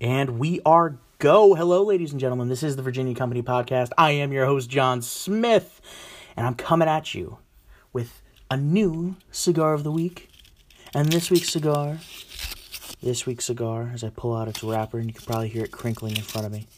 And 0.00 0.38
we 0.38 0.60
are 0.64 0.96
go. 1.18 1.54
Hello, 1.54 1.82
ladies 1.82 2.12
and 2.12 2.20
gentlemen. 2.20 2.48
This 2.48 2.62
is 2.62 2.76
the 2.76 2.82
Virginia 2.82 3.16
Company 3.16 3.42
Podcast. 3.42 3.90
I 3.98 4.12
am 4.12 4.32
your 4.32 4.46
host, 4.46 4.70
John 4.70 5.02
Smith, 5.02 5.80
and 6.36 6.46
I'm 6.46 6.54
coming 6.54 6.86
at 6.86 7.16
you 7.16 7.38
with 7.92 8.22
a 8.48 8.56
new 8.56 9.16
cigar 9.32 9.74
of 9.74 9.82
the 9.82 9.90
week. 9.90 10.30
And 10.94 11.10
this 11.10 11.32
week's 11.32 11.48
cigar, 11.48 11.98
this 13.02 13.26
week's 13.26 13.46
cigar, 13.46 13.90
as 13.92 14.04
I 14.04 14.10
pull 14.10 14.36
out 14.36 14.46
its 14.46 14.62
wrapper, 14.62 14.98
and 14.98 15.08
you 15.08 15.14
can 15.14 15.26
probably 15.26 15.48
hear 15.48 15.64
it 15.64 15.72
crinkling 15.72 16.16
in 16.16 16.22
front 16.22 16.46
of 16.46 16.52
me, 16.52 16.68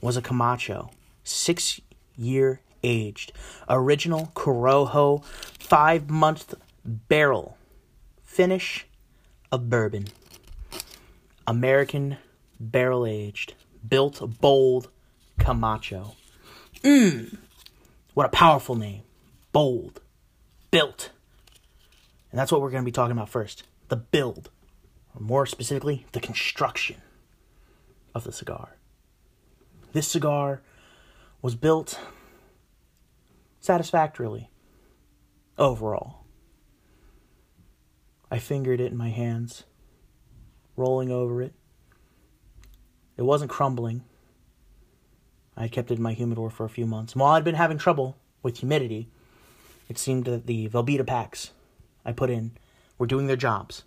was 0.00 0.16
a 0.16 0.22
Camacho, 0.22 0.90
six 1.22 1.80
year 2.18 2.62
aged, 2.82 3.32
original 3.68 4.32
Corojo, 4.34 5.22
five 5.24 6.10
month 6.10 6.54
barrel 6.84 7.56
finish 8.24 8.86
of 9.52 9.70
bourbon. 9.70 10.06
American 11.46 12.16
barrel 12.60 13.06
aged, 13.06 13.54
built 13.88 14.40
bold 14.40 14.88
Camacho. 15.38 16.14
Mmm, 16.82 17.36
what 18.14 18.26
a 18.26 18.30
powerful 18.30 18.76
name. 18.76 19.02
Bold, 19.52 20.00
built. 20.70 21.10
And 22.30 22.38
that's 22.38 22.52
what 22.52 22.60
we're 22.60 22.70
going 22.70 22.84
to 22.84 22.88
be 22.88 22.92
talking 22.92 23.12
about 23.12 23.28
first 23.28 23.64
the 23.88 23.96
build, 23.96 24.50
or 25.14 25.20
more 25.20 25.46
specifically, 25.46 26.06
the 26.12 26.20
construction 26.20 26.96
of 28.14 28.22
the 28.22 28.32
cigar. 28.32 28.76
This 29.92 30.06
cigar 30.06 30.62
was 31.42 31.56
built 31.56 31.98
satisfactorily 33.58 34.48
overall. 35.58 36.24
I 38.30 38.38
fingered 38.38 38.80
it 38.80 38.92
in 38.92 38.96
my 38.96 39.10
hands, 39.10 39.64
rolling 40.76 41.10
over 41.10 41.42
it, 41.42 41.52
it 43.20 43.24
wasn't 43.24 43.50
crumbling. 43.50 44.02
I 45.54 45.68
kept 45.68 45.90
it 45.90 45.98
in 45.98 46.02
my 46.02 46.14
humidor 46.14 46.48
for 46.48 46.64
a 46.64 46.70
few 46.70 46.86
months. 46.86 47.14
While 47.14 47.32
I'd 47.32 47.44
been 47.44 47.54
having 47.54 47.76
trouble 47.76 48.16
with 48.42 48.58
humidity, 48.58 49.08
it 49.90 49.98
seemed 49.98 50.24
that 50.24 50.46
the 50.46 50.70
Boveda 50.70 51.06
packs 51.06 51.50
I 52.02 52.12
put 52.12 52.30
in 52.30 52.52
were 52.96 53.06
doing 53.06 53.26
their 53.26 53.36
jobs. 53.36 53.84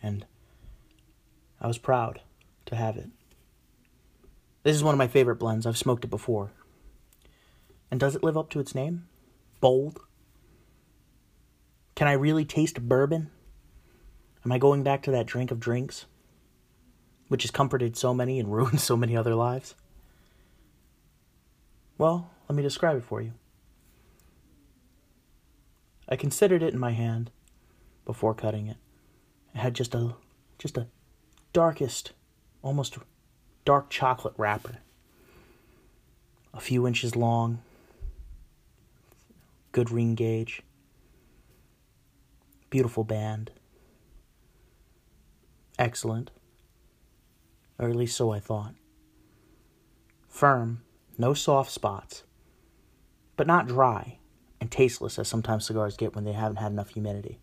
And 0.00 0.24
I 1.60 1.66
was 1.66 1.78
proud 1.78 2.20
to 2.66 2.76
have 2.76 2.96
it. 2.96 3.08
This 4.62 4.76
is 4.76 4.84
one 4.84 4.94
of 4.94 4.98
my 4.98 5.08
favorite 5.08 5.40
blends. 5.40 5.66
I've 5.66 5.76
smoked 5.76 6.04
it 6.04 6.08
before. 6.08 6.52
And 7.90 7.98
does 7.98 8.14
it 8.14 8.22
live 8.22 8.36
up 8.36 8.48
to 8.50 8.60
its 8.60 8.76
name? 8.76 9.08
Bold? 9.60 9.98
Can 11.96 12.06
I 12.06 12.12
really 12.12 12.44
taste 12.44 12.80
bourbon? 12.80 13.30
Am 14.46 14.52
I 14.52 14.58
going 14.58 14.84
back 14.84 15.02
to 15.02 15.10
that 15.10 15.26
drink 15.26 15.50
of 15.50 15.58
drinks, 15.58 16.06
which 17.26 17.42
has 17.42 17.50
comforted 17.50 17.96
so 17.96 18.14
many 18.14 18.38
and 18.38 18.52
ruined 18.52 18.80
so 18.80 18.96
many 18.96 19.16
other 19.16 19.34
lives? 19.34 19.74
Well, 21.98 22.30
let 22.48 22.54
me 22.54 22.62
describe 22.62 22.96
it 22.96 23.02
for 23.02 23.20
you. 23.20 23.32
I 26.08 26.14
considered 26.14 26.62
it 26.62 26.72
in 26.72 26.78
my 26.78 26.92
hand 26.92 27.32
before 28.04 28.34
cutting 28.34 28.68
it. 28.68 28.76
It 29.52 29.58
had 29.58 29.74
just 29.74 29.96
a 29.96 30.14
just 30.60 30.78
a 30.78 30.86
darkest, 31.52 32.12
almost 32.62 32.98
dark 33.64 33.90
chocolate 33.90 34.34
wrapper. 34.36 34.76
A 36.54 36.60
few 36.60 36.86
inches 36.86 37.16
long, 37.16 37.62
good 39.72 39.90
ring 39.90 40.14
gauge, 40.14 40.62
beautiful 42.70 43.02
band 43.02 43.50
excellent. 45.78 46.30
Or 47.78 47.88
at 47.88 47.96
least 47.96 48.16
so 48.16 48.30
I 48.32 48.40
thought. 48.40 48.74
Firm, 50.28 50.82
no 51.18 51.34
soft 51.34 51.70
spots, 51.70 52.24
but 53.36 53.46
not 53.46 53.68
dry 53.68 54.18
and 54.60 54.70
tasteless 54.70 55.18
as 55.18 55.28
sometimes 55.28 55.66
cigars 55.66 55.96
get 55.96 56.14
when 56.14 56.24
they 56.24 56.32
haven't 56.32 56.56
had 56.56 56.72
enough 56.72 56.90
humidity. 56.90 57.38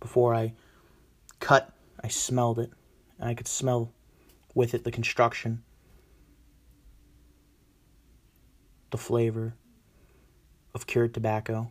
Before 0.00 0.34
I 0.34 0.52
cut, 1.40 1.72
I 2.02 2.08
smelled 2.08 2.58
it, 2.58 2.70
and 3.18 3.28
I 3.28 3.34
could 3.34 3.48
smell 3.48 3.92
with 4.54 4.74
it 4.74 4.84
the 4.84 4.90
construction, 4.90 5.62
the 8.90 8.98
flavor 8.98 9.54
of 10.74 10.86
cured 10.86 11.14
tobacco 11.14 11.70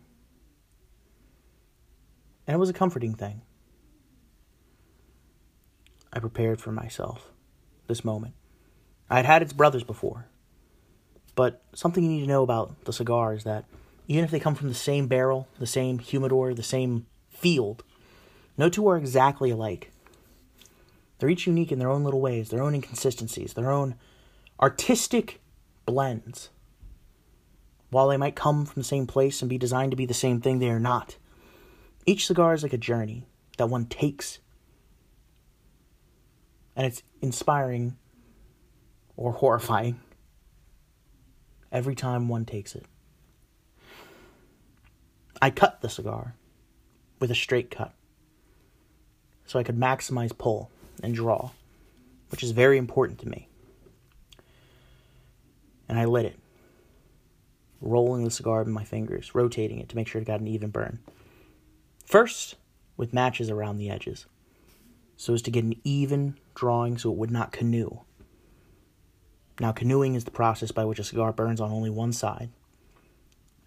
and 2.47 2.55
it 2.55 2.59
was 2.59 2.69
a 2.69 2.73
comforting 2.73 3.13
thing. 3.13 3.41
I 6.11 6.19
prepared 6.19 6.61
for 6.61 6.71
myself 6.71 7.31
this 7.87 8.05
moment. 8.05 8.35
I 9.09 9.17
had 9.17 9.25
had 9.25 9.41
its 9.41 9.53
brothers 9.53 9.83
before, 9.83 10.27
but 11.35 11.63
something 11.73 12.03
you 12.03 12.09
need 12.09 12.21
to 12.21 12.27
know 12.27 12.43
about 12.43 12.85
the 12.85 12.93
cigar 12.93 13.33
is 13.33 13.43
that 13.43 13.65
even 14.07 14.23
if 14.23 14.31
they 14.31 14.39
come 14.39 14.55
from 14.55 14.69
the 14.69 14.75
same 14.75 15.07
barrel, 15.07 15.47
the 15.59 15.67
same 15.67 15.99
humidor, 15.99 16.53
the 16.53 16.63
same 16.63 17.05
field, 17.29 17.83
no 18.57 18.69
two 18.69 18.87
are 18.87 18.97
exactly 18.97 19.49
alike. 19.49 19.91
They're 21.17 21.29
each 21.29 21.47
unique 21.47 21.71
in 21.71 21.79
their 21.79 21.89
own 21.89 22.03
little 22.03 22.21
ways, 22.21 22.49
their 22.49 22.61
own 22.61 22.75
inconsistencies, 22.75 23.53
their 23.53 23.71
own 23.71 23.95
artistic 24.59 25.41
blends. 25.85 26.49
While 27.89 28.09
they 28.09 28.17
might 28.17 28.35
come 28.35 28.65
from 28.65 28.81
the 28.81 28.87
same 28.87 29.07
place 29.07 29.41
and 29.41 29.49
be 29.49 29.57
designed 29.57 29.91
to 29.91 29.97
be 29.97 30.05
the 30.05 30.13
same 30.13 30.41
thing, 30.41 30.59
they 30.59 30.69
are 30.69 30.79
not. 30.79 31.17
Each 32.05 32.25
cigar 32.25 32.53
is 32.53 32.63
like 32.63 32.73
a 32.73 32.77
journey 32.77 33.25
that 33.57 33.67
one 33.67 33.85
takes, 33.85 34.39
and 36.75 36.85
it's 36.85 37.03
inspiring 37.21 37.95
or 39.15 39.31
horrifying 39.31 39.99
every 41.71 41.95
time 41.95 42.27
one 42.27 42.45
takes 42.45 42.75
it. 42.75 42.85
I 45.41 45.49
cut 45.49 45.81
the 45.81 45.89
cigar 45.89 46.35
with 47.19 47.31
a 47.31 47.35
straight 47.35 47.71
cut 47.71 47.93
so 49.45 49.59
I 49.59 49.63
could 49.63 49.77
maximize 49.77 50.37
pull 50.37 50.69
and 51.01 51.13
draw, 51.13 51.51
which 52.29 52.43
is 52.43 52.51
very 52.51 52.77
important 52.77 53.19
to 53.19 53.29
me. 53.29 53.47
And 55.89 55.99
I 55.99 56.05
lit 56.05 56.25
it, 56.25 56.39
rolling 57.81 58.23
the 58.23 58.31
cigar 58.31 58.61
in 58.61 58.71
my 58.71 58.83
fingers, 58.83 59.35
rotating 59.35 59.79
it 59.79 59.89
to 59.89 59.95
make 59.95 60.07
sure 60.07 60.21
it 60.21 60.25
got 60.25 60.39
an 60.39 60.47
even 60.47 60.69
burn. 60.69 60.99
First, 62.03 62.55
with 62.97 63.13
matches 63.13 63.49
around 63.49 63.77
the 63.77 63.89
edges, 63.89 64.25
so 65.15 65.33
as 65.33 65.41
to 65.43 65.51
get 65.51 65.63
an 65.63 65.79
even 65.83 66.37
drawing 66.53 66.97
so 66.97 67.11
it 67.11 67.17
would 67.17 67.31
not 67.31 67.51
canoe. 67.51 68.01
Now, 69.59 69.71
canoeing 69.71 70.15
is 70.15 70.25
the 70.25 70.31
process 70.31 70.71
by 70.71 70.85
which 70.85 70.99
a 70.99 71.03
cigar 71.03 71.31
burns 71.31 71.61
on 71.61 71.71
only 71.71 71.89
one 71.89 72.11
side, 72.11 72.49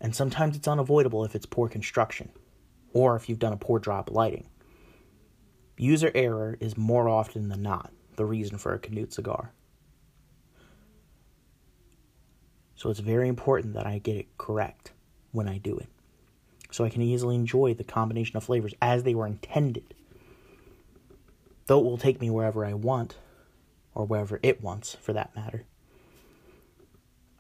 and 0.01 0.15
sometimes 0.15 0.57
it's 0.57 0.69
unavoidable 0.69 1.25
if 1.25 1.35
it's 1.35 1.47
poor 1.47 1.69
construction, 1.69 2.31
or 2.93 3.17
if 3.17 3.29
you've 3.29 3.39
done 3.39 3.53
a 3.53 3.59
poor 3.59 3.81
job 3.81 4.11
lighting. 4.11 4.47
User 5.79 6.11
error 6.15 6.57
is 6.61 6.77
more 6.77 7.09
often 7.09 7.49
than 7.49 7.63
not 7.63 7.93
the 8.17 8.25
reason 8.25 8.59
for 8.59 8.75
a 8.75 8.79
canoed 8.79 9.13
cigar. 9.13 9.53
So 12.75 12.91
it's 12.91 13.01
very 13.01 13.29
important 13.29 13.75
that 13.75 13.87
I 13.87 13.99
get 13.99 14.17
it 14.17 14.37
correct 14.37 14.93
when 15.33 15.49
I 15.49 15.59
do 15.59 15.77
it 15.79 15.89
so 16.71 16.85
I 16.85 16.91
can 16.91 17.03
easily 17.03 17.35
enjoy 17.35 17.75
the 17.75 17.85
combination 17.85 18.37
of 18.37 18.45
flavors 18.45 18.75
as 18.81 19.03
they 19.03 19.15
were 19.15 19.27
intended. 19.27 19.95
Though 21.67 21.81
it 21.81 21.85
will 21.85 21.99
take 21.99 22.21
me 22.21 22.31
wherever 22.31 22.65
I 22.65 22.75
want, 22.75 23.17
or 23.95 24.05
wherever 24.05 24.39
it 24.43 24.63
wants 24.63 24.95
for 25.01 25.13
that 25.15 25.35
matter. 25.35 25.65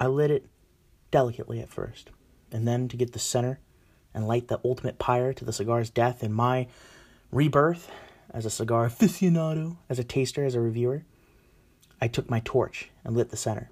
I 0.00 0.06
lit 0.06 0.30
it 0.30 0.46
delicately 1.10 1.60
at 1.60 1.68
first, 1.68 2.10
and 2.50 2.66
then 2.66 2.88
to 2.88 2.96
get 2.96 3.12
the 3.12 3.18
center 3.18 3.60
and 4.14 4.26
light 4.26 4.48
the 4.48 4.60
ultimate 4.64 4.98
pyre 4.98 5.34
to 5.34 5.44
the 5.44 5.52
cigar's 5.52 5.90
death 5.90 6.22
and 6.22 6.34
my 6.34 6.66
rebirth 7.30 7.90
as 8.30 8.46
a 8.46 8.50
cigar 8.50 8.88
aficionado, 8.88 9.76
as 9.88 9.98
a 9.98 10.04
taster, 10.04 10.44
as 10.44 10.54
a 10.54 10.60
reviewer, 10.60 11.04
I 12.00 12.08
took 12.08 12.30
my 12.30 12.40
torch 12.44 12.90
and 13.04 13.16
lit 13.16 13.30
the 13.30 13.36
center. 13.36 13.70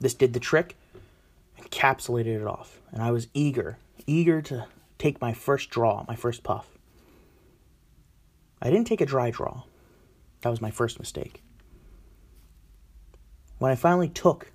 This 0.00 0.14
did 0.14 0.32
the 0.32 0.40
trick, 0.40 0.76
encapsulated 1.60 2.40
it 2.40 2.46
off, 2.46 2.80
and 2.90 3.02
I 3.02 3.10
was 3.10 3.28
eager 3.34 3.78
eager 4.06 4.42
to 4.42 4.66
take 4.98 5.20
my 5.20 5.32
first 5.32 5.70
draw, 5.70 6.04
my 6.08 6.16
first 6.16 6.42
puff. 6.42 6.66
I 8.60 8.70
didn't 8.70 8.86
take 8.86 9.00
a 9.00 9.06
dry 9.06 9.30
draw. 9.30 9.62
That 10.42 10.50
was 10.50 10.60
my 10.60 10.70
first 10.70 10.98
mistake. 10.98 11.42
When 13.58 13.70
I 13.70 13.76
finally 13.76 14.08
took 14.08 14.52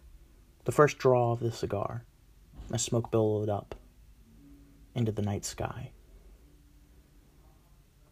the 0.66 0.72
first 0.72 0.98
draw 0.98 1.32
of 1.32 1.40
the 1.40 1.52
cigar, 1.52 2.04
my 2.70 2.78
smoke 2.78 3.12
billowed 3.12 3.50
up 3.50 3.76
into 4.96 5.12
the 5.12 5.22
night 5.22 5.46
sky. 5.46 5.92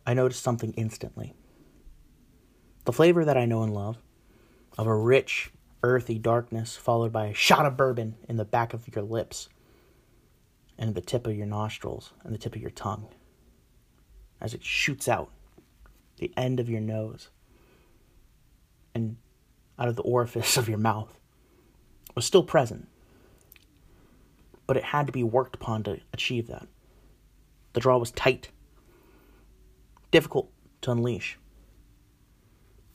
I 0.05 0.13
noticed 0.13 0.43
something 0.43 0.73
instantly. 0.73 1.33
The 2.85 2.93
flavor 2.93 3.25
that 3.25 3.37
I 3.37 3.45
know 3.45 3.63
and 3.63 3.73
love 3.73 3.97
of 4.77 4.87
a 4.87 4.95
rich, 4.95 5.51
earthy 5.83 6.19
darkness 6.19 6.75
followed 6.75 7.11
by 7.11 7.27
a 7.27 7.33
shot 7.33 7.65
of 7.65 7.77
bourbon 7.77 8.15
in 8.29 8.37
the 8.37 8.45
back 8.45 8.73
of 8.73 8.93
your 8.93 9.03
lips 9.03 9.49
and 10.77 10.95
the 10.95 11.01
tip 11.01 11.27
of 11.27 11.36
your 11.36 11.48
nostrils 11.48 12.13
and 12.24 12.33
the 12.33 12.38
tip 12.38 12.56
of 12.56 12.62
your 12.62 12.72
tongue 12.72 13.07
as 14.42 14.54
it 14.54 14.63
shoots 14.63 15.07
out 15.07 15.31
the 16.18 16.31
end 16.38 16.60
of 16.60 16.69
your 16.69 16.81
nose 16.81 17.30
and 18.94 19.18
out 19.77 19.88
of 19.88 19.95
the 19.95 20.01
orifice 20.04 20.57
of 20.57 20.69
your 20.69 20.77
mouth 20.77 21.18
was 22.16 22.25
still 22.25 22.44
present, 22.44 22.88
but 24.68 24.77
it 24.77 24.83
had 24.83 25.06
to 25.06 25.12
be 25.12 25.24
worked 25.24 25.56
upon 25.56 25.83
to 25.83 26.00
achieve 26.13 26.48
that. 26.48 26.68
The 27.74 27.81
draw 27.81 27.98
was 27.98 28.12
tight, 28.12 28.50
difficult 30.12 30.50
to 30.81 30.92
unleash, 30.92 31.38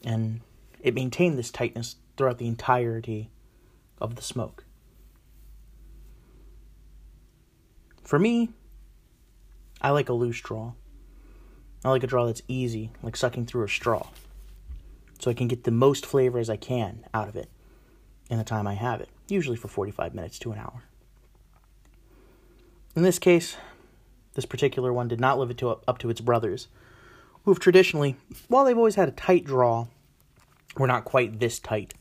and 0.03 0.41
it 0.81 0.95
maintained 0.95 1.37
this 1.37 1.51
tightness 1.51 1.97
throughout 2.17 2.39
the 2.39 2.49
entirety 2.49 3.31
of 4.01 4.15
the 4.15 4.23
smoke. 4.23 4.65
For 8.11 8.19
me, 8.19 8.49
I 9.81 9.91
like 9.91 10.09
a 10.09 10.13
loose 10.13 10.41
draw. 10.41 10.73
I 11.85 11.91
like 11.91 12.03
a 12.03 12.09
draw 12.09 12.27
that's 12.27 12.43
easy, 12.49 12.91
like 13.05 13.15
sucking 13.15 13.47
through 13.47 13.63
a 13.63 13.69
straw. 13.69 14.09
So 15.21 15.31
I 15.31 15.35
can 15.35 15.47
get 15.47 15.63
the 15.63 15.71
most 15.71 16.05
flavor 16.05 16.41
as 16.41 16.51
I 16.51 16.57
can 16.57 17.05
out 17.15 17.29
of 17.29 17.37
it 17.37 17.49
in 18.29 18.37
the 18.37 18.43
time 18.43 18.67
I 18.67 18.75
have 18.75 19.01
it, 19.01 19.11
usually 19.29 19.57
for 19.57 19.69
45 19.69 20.13
minutes 20.13 20.41
to 20.41 20.51
an 20.51 20.59
hour. 20.59 20.83
In 22.97 23.05
this 23.05 23.21
case, 23.21 23.57
this 24.35 24.45
particular 24.45 24.93
one 24.93 25.07
did 25.07 25.21
not 25.21 25.39
live 25.39 25.53
it 25.53 25.59
to, 25.59 25.79
up 25.87 25.99
to 25.99 26.11
its 26.11 26.21
brothers, 26.21 26.67
who 27.45 27.53
have 27.53 27.61
traditionally, 27.61 28.17
while 28.49 28.65
they've 28.65 28.77
always 28.77 28.97
had 28.97 29.09
a 29.09 29.13
tight 29.13 29.45
draw, 29.45 29.87
were 30.77 30.89
not 30.89 31.05
quite 31.05 31.39
this 31.39 31.61
tight 31.61 31.95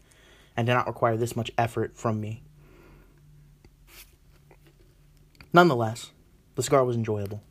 and 0.58 0.66
did 0.66 0.74
not 0.74 0.88
require 0.88 1.18
this 1.18 1.36
much 1.36 1.52
effort 1.56 1.96
from 1.96 2.20
me. 2.20 2.42
Nonetheless, 5.51 6.12
the 6.56 6.63
cigar 6.63 6.86
was 6.86 6.96
enjoyable. 6.96 7.42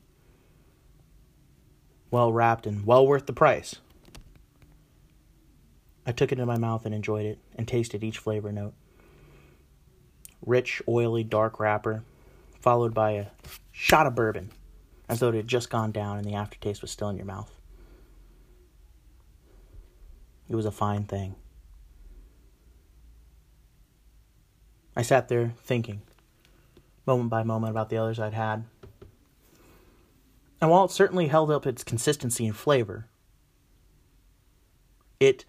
Well 2.11 2.33
wrapped 2.33 2.67
and 2.67 2.87
well 2.87 3.07
worth 3.07 3.27
the 3.27 3.33
price. 3.33 3.77
I 6.07 6.13
took 6.13 6.33
it 6.33 6.39
in 6.39 6.47
my 6.47 6.57
mouth 6.57 6.87
and 6.87 6.95
enjoyed 6.95 7.27
it 7.27 7.39
and 7.57 7.69
tasted 7.69 8.03
each 8.03 8.19
flavor 8.19 8.53
note. 8.53 8.75
Rich, 10.47 10.81
oily, 10.89 11.25
dark 11.25 11.61
wrapper, 11.61 12.03
followed 12.61 12.95
by 12.95 13.11
a 13.11 13.27
shot 13.73 14.07
of 14.07 14.15
bourbon, 14.15 14.51
as 15.09 15.21
though 15.21 15.29
it 15.29 15.35
had 15.35 15.49
just 15.49 15.69
gone 15.69 15.93
down 15.93 16.17
and 16.17 16.25
the 16.25 16.35
aftertaste 16.35 16.81
was 16.81 16.91
still 16.91 17.09
in 17.09 17.17
your 17.17 17.27
mouth. 17.27 17.51
It 20.49 20.55
was 20.55 20.65
a 20.65 20.71
fine 20.71 21.05
thing. 21.05 21.35
I 24.97 25.03
sat 25.03 25.29
there 25.29 25.53
thinking, 25.63 26.03
moment 27.09 27.31
by 27.31 27.43
moment, 27.43 27.73
about 27.73 27.89
the 27.89 27.97
others 27.97 28.21
I'd 28.21 28.35
had. 28.35 28.65
And 30.61 30.71
while 30.71 30.85
it 30.85 30.91
certainly 30.91 31.29
held 31.29 31.51
up 31.51 31.67
its 31.67 31.83
consistency 31.83 32.47
and 32.47 32.55
flavor, 32.55 33.09
it 35.19 35.45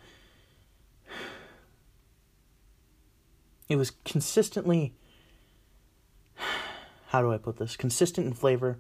it 3.68 3.76
was 3.76 3.92
consistently 4.06 4.96
how 7.08 7.22
do 7.22 7.34
I 7.34 7.38
put 7.38 7.58
this? 7.58 7.76
Consistent 7.76 8.28
in 8.28 8.34
flavor, 8.34 8.78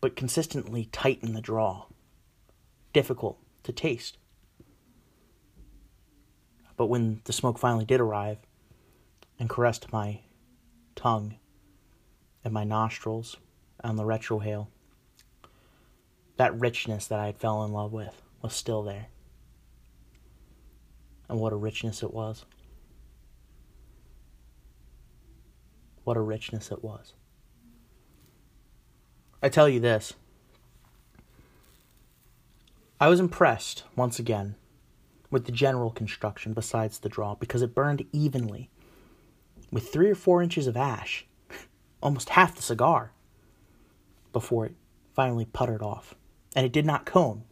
but 0.00 0.14
consistently 0.14 0.88
tight 0.92 1.18
in 1.22 1.32
the 1.32 1.40
draw. 1.40 1.86
Difficult 2.92 3.38
to 3.64 3.72
taste. 3.72 4.18
But 6.76 6.86
when 6.86 7.22
the 7.24 7.32
smoke 7.32 7.58
finally 7.58 7.86
did 7.86 8.00
arrive 8.00 8.38
and 9.38 9.48
caressed 9.48 9.90
my 9.90 10.20
tongue 10.94 11.36
and 12.46 12.54
my 12.54 12.62
nostrils 12.62 13.38
on 13.82 13.96
the 13.96 14.04
retrohale, 14.04 14.68
that 16.36 16.56
richness 16.56 17.08
that 17.08 17.18
I 17.18 17.26
had 17.26 17.38
fell 17.38 17.64
in 17.64 17.72
love 17.72 17.92
with 17.92 18.22
was 18.40 18.54
still 18.54 18.84
there. 18.84 19.08
And 21.28 21.40
what 21.40 21.52
a 21.52 21.56
richness 21.56 22.04
it 22.04 22.14
was. 22.14 22.44
What 26.04 26.16
a 26.16 26.20
richness 26.20 26.70
it 26.70 26.84
was. 26.84 27.14
I 29.42 29.48
tell 29.48 29.68
you 29.68 29.80
this. 29.80 30.14
I 33.00 33.08
was 33.08 33.18
impressed, 33.18 33.82
once 33.96 34.20
again, 34.20 34.54
with 35.32 35.46
the 35.46 35.52
general 35.52 35.90
construction 35.90 36.52
besides 36.52 37.00
the 37.00 37.08
draw 37.08 37.34
because 37.34 37.62
it 37.62 37.74
burned 37.74 38.06
evenly 38.12 38.70
with 39.72 39.88
three 39.88 40.08
or 40.08 40.14
four 40.14 40.44
inches 40.44 40.68
of 40.68 40.76
ash, 40.76 41.26
almost 42.02 42.30
half 42.30 42.54
the 42.54 42.62
cigar, 42.62 43.12
before 44.32 44.66
it 44.66 44.74
finally 45.14 45.46
puttered 45.46 45.82
off. 45.82 46.14
And 46.54 46.64
it 46.66 46.72
did 46.72 46.86
not 46.86 47.06
cone. 47.06 47.44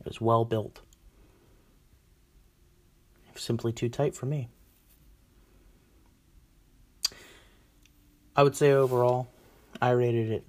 It 0.00 0.06
was 0.06 0.20
well 0.20 0.44
built. 0.44 0.80
It 3.28 3.34
was 3.34 3.42
simply 3.42 3.72
too 3.72 3.88
tight 3.88 4.14
for 4.14 4.26
me. 4.26 4.48
I 8.34 8.42
would 8.42 8.56
say 8.56 8.72
overall, 8.72 9.28
I 9.82 9.90
rated 9.90 10.30
it 10.30 10.44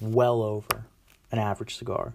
well 0.00 0.42
over 0.42 0.86
an 1.30 1.38
average 1.38 1.76
cigar. 1.76 2.14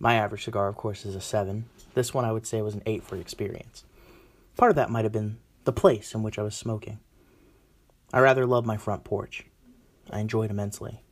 My 0.00 0.14
average 0.14 0.44
cigar, 0.44 0.66
of 0.66 0.76
course, 0.76 1.04
is 1.04 1.14
a 1.14 1.20
7. 1.20 1.66
This 1.94 2.12
one 2.14 2.24
I 2.24 2.32
would 2.32 2.46
say 2.46 2.62
was 2.62 2.74
an 2.74 2.82
8 2.86 3.04
for 3.04 3.16
experience. 3.16 3.84
Part 4.56 4.70
of 4.70 4.76
that 4.76 4.90
might 4.90 5.04
have 5.04 5.12
been 5.12 5.38
the 5.64 5.72
place 5.72 6.14
in 6.14 6.22
which 6.22 6.38
I 6.38 6.42
was 6.42 6.54
smoking. 6.54 7.00
I 8.12 8.20
rather 8.20 8.46
love 8.46 8.66
my 8.66 8.76
front 8.76 9.04
porch. 9.04 9.46
I 10.10 10.20
enjoy 10.20 10.44
it 10.44 10.50
immensely. 10.50 11.02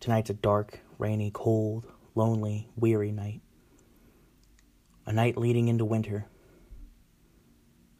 Tonight's 0.00 0.30
a 0.30 0.34
dark, 0.34 0.80
rainy, 0.98 1.30
cold, 1.32 1.86
lonely, 2.14 2.68
weary 2.76 3.12
night. 3.12 3.40
A 5.06 5.12
night 5.12 5.36
leading 5.36 5.68
into 5.68 5.84
winter. 5.84 6.26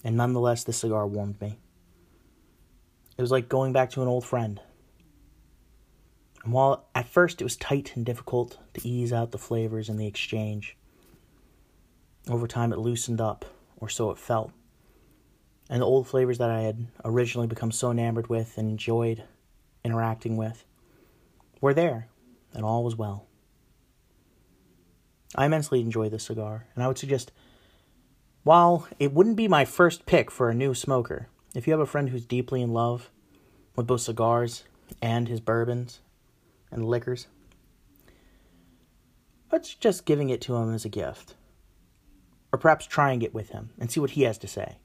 And 0.03 0.17
nonetheless, 0.17 0.65
the 0.65 0.73
cigar 0.73 1.07
warmed 1.07 1.41
me. 1.41 1.59
It 3.19 3.23
was 3.23 3.31
like 3.31 3.49
going 3.49 3.73
back 3.73 3.91
to 3.91 4.03
an 4.03 4.09
old 4.09 4.25
friend. 4.25 4.61
And 6.43 6.53
while 6.55 6.89
at 6.95 7.07
first 7.07 7.41
it 7.41 7.45
was 7.45 7.57
tight 7.57 7.93
and 7.95 8.07
difficult 8.07 8.59
to 8.75 8.89
ease 8.89 9.13
out 9.13 9.31
the 9.31 9.39
flavors 9.39 9.91
in 9.91 9.99
the 9.99 10.07
exchange, 10.07 10.77
over 12.29 12.47
time 12.47 12.73
it 12.73 12.79
loosened 12.79 13.21
up, 13.21 13.45
or 13.77 13.91
so 13.91 14.11
it 14.11 14.19
felt. 14.19 14.53
And 15.71 15.81
the 15.81 15.87
old 15.87 16.09
flavors 16.09 16.39
that 16.39 16.51
I 16.51 16.63
had 16.63 16.89
originally 17.05 17.47
become 17.47 17.71
so 17.71 17.93
enamored 17.93 18.29
with 18.29 18.59
and 18.59 18.69
enjoyed 18.69 19.23
interacting 19.85 20.37
with 20.37 20.65
were 21.61 21.73
there, 21.73 22.09
and 22.53 22.65
all 22.65 22.83
was 22.83 22.97
well. 22.97 23.27
I 25.37 25.47
immensely 25.47 25.81
enjoy 25.81 26.09
this 26.09 26.25
cigar, 26.25 26.67
and 26.75 26.83
I 26.83 26.89
would 26.89 26.99
suggest, 26.99 27.31
while 28.43 28.89
it 28.99 29.13
wouldn't 29.15 29.37
be 29.37 29.47
my 29.47 29.65
first 29.65 30.07
pick 30.07 30.29
for 30.29 30.51
a 30.51 30.55
new 30.55 30.75
smoker, 30.75 31.29
if 31.55 31.69
you 31.69 31.73
have 31.73 31.81
a 31.81 31.87
friend 31.87 32.09
who's 32.09 32.27
deeply 32.27 32.63
in 32.63 32.73
love 32.73 33.09
with 33.77 33.87
both 33.87 34.01
cigars 34.01 34.65
and 35.01 35.29
his 35.29 35.39
bourbons 35.39 36.01
and 36.73 36.85
liquors, 36.85 37.29
let's 39.53 39.75
just 39.75 40.05
giving 40.05 40.31
it 40.31 40.41
to 40.41 40.57
him 40.57 40.75
as 40.75 40.85
a 40.85 40.89
gift. 40.89 41.37
Or 42.53 42.59
perhaps 42.59 42.87
trying 42.87 43.23
it 43.23 43.33
with 43.33 43.51
him 43.51 43.71
and 43.79 43.93
see 43.93 44.01
what 44.01 44.11
he 44.11 44.23
has 44.23 44.37
to 44.39 44.49
say. 44.49 44.79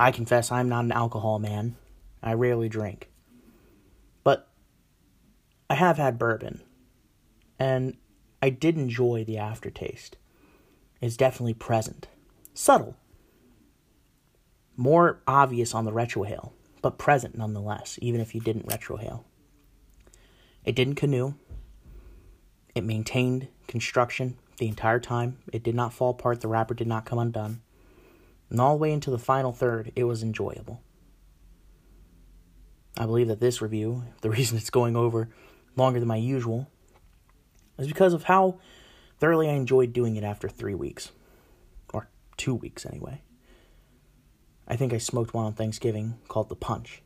I 0.00 0.12
confess 0.12 0.50
I'm 0.50 0.70
not 0.70 0.86
an 0.86 0.92
alcohol 0.92 1.38
man. 1.38 1.76
I 2.22 2.32
rarely 2.32 2.70
drink. 2.70 3.10
But 4.24 4.48
I 5.68 5.74
have 5.74 5.98
had 5.98 6.18
bourbon, 6.18 6.62
and 7.58 7.98
I 8.40 8.48
did 8.48 8.78
enjoy 8.78 9.24
the 9.24 9.36
aftertaste. 9.36 10.16
It's 11.02 11.18
definitely 11.18 11.52
present, 11.52 12.08
subtle, 12.54 12.96
more 14.74 15.20
obvious 15.26 15.74
on 15.74 15.84
the 15.84 15.92
retrohale, 15.92 16.52
but 16.80 16.96
present 16.96 17.36
nonetheless, 17.36 17.98
even 18.00 18.22
if 18.22 18.34
you 18.34 18.40
didn't 18.40 18.68
retrohale. 18.68 19.24
It 20.64 20.74
didn't 20.74 20.94
canoe. 20.94 21.34
It 22.74 22.84
maintained 22.84 23.48
construction 23.66 24.38
the 24.56 24.68
entire 24.68 25.00
time. 25.00 25.40
It 25.52 25.62
did 25.62 25.74
not 25.74 25.92
fall 25.92 26.12
apart. 26.12 26.40
The 26.40 26.48
wrapper 26.48 26.72
did 26.72 26.86
not 26.86 27.04
come 27.04 27.18
undone. 27.18 27.60
And 28.50 28.60
all 28.60 28.76
the 28.76 28.82
way 28.82 28.92
into 28.92 29.10
the 29.10 29.18
final 29.18 29.52
third, 29.52 29.92
it 29.94 30.04
was 30.04 30.22
enjoyable. 30.22 30.82
I 32.98 33.06
believe 33.06 33.28
that 33.28 33.40
this 33.40 33.62
review, 33.62 34.04
the 34.20 34.30
reason 34.30 34.58
it's 34.58 34.70
going 34.70 34.96
over 34.96 35.28
longer 35.76 36.00
than 36.00 36.08
my 36.08 36.16
usual, 36.16 36.68
is 37.78 37.86
because 37.86 38.12
of 38.12 38.24
how 38.24 38.58
thoroughly 39.18 39.48
I 39.48 39.52
enjoyed 39.52 39.92
doing 39.92 40.16
it 40.16 40.24
after 40.24 40.48
three 40.48 40.74
weeks. 40.74 41.12
Or 41.94 42.08
two 42.36 42.54
weeks, 42.54 42.84
anyway. 42.84 43.22
I 44.66 44.76
think 44.76 44.92
I 44.92 44.98
smoked 44.98 45.32
one 45.32 45.46
on 45.46 45.54
Thanksgiving 45.54 46.18
called 46.28 46.48
The 46.48 46.56
Punch. 46.56 47.02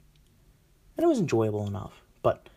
And 0.96 1.04
it 1.04 1.08
was 1.08 1.18
enjoyable 1.18 1.66
enough. 1.66 2.02
But 2.22 2.48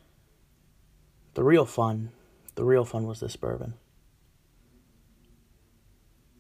the 1.34 1.44
real 1.44 1.66
fun, 1.66 2.12
the 2.56 2.64
real 2.64 2.86
fun 2.86 3.06
was 3.06 3.20
this 3.20 3.36
bourbon. 3.36 3.76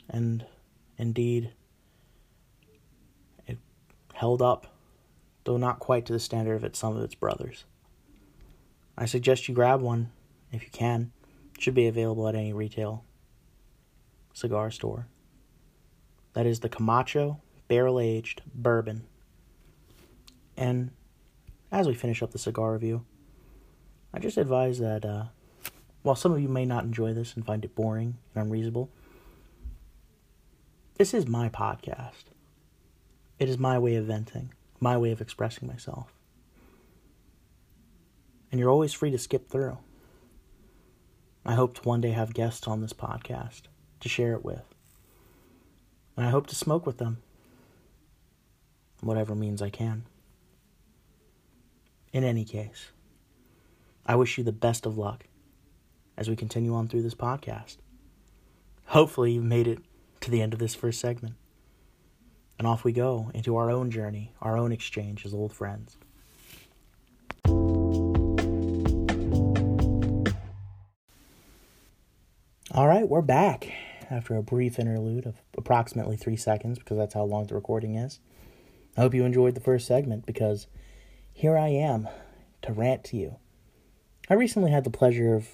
And 0.09 0.45
indeed, 0.97 1.51
held 4.17 4.41
up, 4.41 4.65
though 5.43 5.57
not 5.57 5.77
quite 5.77 6.03
to 6.03 6.11
the 6.11 6.19
standard 6.19 6.55
of 6.55 6.63
its, 6.63 6.79
some 6.79 6.97
of 6.97 7.03
its 7.03 7.13
brothers. 7.13 7.65
I 8.97 9.05
suggest 9.05 9.47
you 9.47 9.53
grab 9.53 9.79
one 9.79 10.09
if 10.51 10.63
you 10.63 10.69
can. 10.71 11.11
It 11.53 11.61
should 11.61 11.75
be 11.75 11.85
available 11.85 12.27
at 12.27 12.33
any 12.33 12.51
retail 12.51 13.05
cigar 14.33 14.71
store. 14.71 15.05
That 16.33 16.47
is 16.47 16.61
the 16.61 16.69
Camacho 16.69 17.41
Barrel 17.67 17.99
Aged 17.99 18.41
Bourbon. 18.55 19.03
And 20.55 20.89
as 21.71 21.87
we 21.87 21.93
finish 21.93 22.23
up 22.23 22.31
the 22.31 22.39
cigar 22.39 22.73
review, 22.73 23.05
I 24.11 24.17
just 24.17 24.37
advise 24.37 24.79
that 24.79 25.05
uh, 25.05 25.25
while 26.01 26.15
some 26.15 26.31
of 26.31 26.39
you 26.39 26.49
may 26.49 26.65
not 26.65 26.85
enjoy 26.85 27.13
this 27.13 27.35
and 27.35 27.45
find 27.45 27.63
it 27.63 27.75
boring 27.75 28.17
and 28.33 28.45
unreasonable, 28.45 28.89
this 30.95 31.13
is 31.13 31.27
my 31.27 31.49
podcast. 31.49 32.23
It 33.39 33.49
is 33.49 33.57
my 33.57 33.77
way 33.77 33.95
of 33.95 34.05
venting, 34.05 34.53
my 34.79 34.97
way 34.97 35.11
of 35.11 35.21
expressing 35.21 35.67
myself. 35.67 36.13
And 38.51 38.59
you're 38.59 38.69
always 38.69 38.93
free 38.93 39.11
to 39.11 39.17
skip 39.17 39.49
through. 39.49 39.77
I 41.45 41.53
hope 41.53 41.75
to 41.75 41.81
one 41.81 42.01
day 42.01 42.11
have 42.11 42.33
guests 42.33 42.67
on 42.67 42.81
this 42.81 42.93
podcast 42.93 43.63
to 43.99 44.09
share 44.09 44.33
it 44.33 44.43
with. 44.43 44.63
And 46.15 46.25
I 46.25 46.29
hope 46.29 46.47
to 46.47 46.55
smoke 46.55 46.85
with 46.85 46.97
them. 46.97 47.17
Whatever 49.01 49.35
means 49.35 49.61
I 49.61 49.69
can. 49.69 50.05
In 52.11 52.23
any 52.23 52.43
case, 52.43 52.91
I 54.05 54.15
wish 54.15 54.37
you 54.37 54.43
the 54.43 54.51
best 54.51 54.85
of 54.85 54.97
luck 54.97 55.25
as 56.17 56.27
we 56.27 56.35
continue 56.35 56.73
on 56.73 56.87
through 56.87 57.03
this 57.03 57.13
podcast. 57.13 57.77
Hopefully, 58.85 59.33
you've 59.33 59.43
made 59.43 59.67
it 59.67 59.79
to 60.21 60.31
the 60.31 60.41
end 60.41 60.53
of 60.53 60.59
this 60.59 60.73
first 60.73 60.99
segment. 60.99 61.35
And 62.57 62.67
off 62.67 62.83
we 62.83 62.91
go 62.91 63.31
into 63.33 63.55
our 63.55 63.69
own 63.69 63.91
journey, 63.91 64.33
our 64.41 64.57
own 64.57 64.71
exchange 64.71 65.25
as 65.25 65.33
old 65.33 65.53
friends. 65.53 65.97
All 72.71 72.87
right, 72.87 73.07
we're 73.07 73.21
back 73.21 73.71
after 74.09 74.35
a 74.35 74.43
brief 74.43 74.79
interlude 74.79 75.25
of 75.25 75.35
approximately 75.57 76.17
three 76.17 76.35
seconds 76.35 76.79
because 76.79 76.97
that's 76.97 77.13
how 77.13 77.23
long 77.23 77.45
the 77.47 77.55
recording 77.55 77.95
is. 77.95 78.19
I 78.95 79.01
hope 79.01 79.13
you 79.13 79.25
enjoyed 79.25 79.55
the 79.55 79.61
first 79.61 79.85
segment 79.87 80.25
because 80.25 80.67
here 81.33 81.57
I 81.57 81.69
am 81.69 82.07
to 82.63 82.73
rant 82.73 83.03
to 83.05 83.17
you. 83.17 83.37
I 84.29 84.33
recently 84.33 84.71
had 84.71 84.83
the 84.83 84.89
pleasure 84.89 85.35
of 85.35 85.47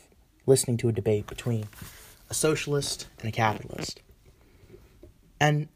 listening 0.46 0.78
to 0.78 0.90
a 0.90 0.94
debate 0.94 1.28
between 1.28 1.68
a 2.30 2.34
socialist 2.34 3.08
and 3.20 3.30
a 3.30 3.32
capitalist. 3.32 4.02
And 5.40 5.68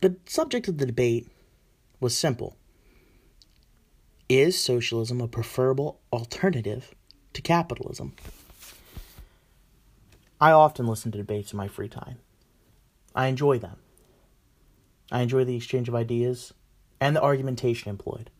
the 0.00 0.16
subject 0.26 0.68
of 0.68 0.78
the 0.78 0.86
debate 0.86 1.28
was 2.00 2.16
simple 2.16 2.56
Is 4.28 4.58
socialism 4.58 5.20
a 5.20 5.28
preferable 5.28 6.00
alternative 6.12 6.94
to 7.32 7.42
capitalism? 7.42 8.14
I 10.40 10.52
often 10.52 10.86
listen 10.86 11.12
to 11.12 11.18
debates 11.18 11.52
in 11.52 11.58
my 11.58 11.68
free 11.68 11.88
time. 11.88 12.18
I 13.14 13.26
enjoy 13.26 13.58
them. 13.58 13.76
I 15.12 15.20
enjoy 15.20 15.44
the 15.44 15.56
exchange 15.56 15.88
of 15.88 15.94
ideas 15.94 16.54
and 17.00 17.14
the 17.14 17.22
argumentation 17.22 17.90
employed. 17.90 18.30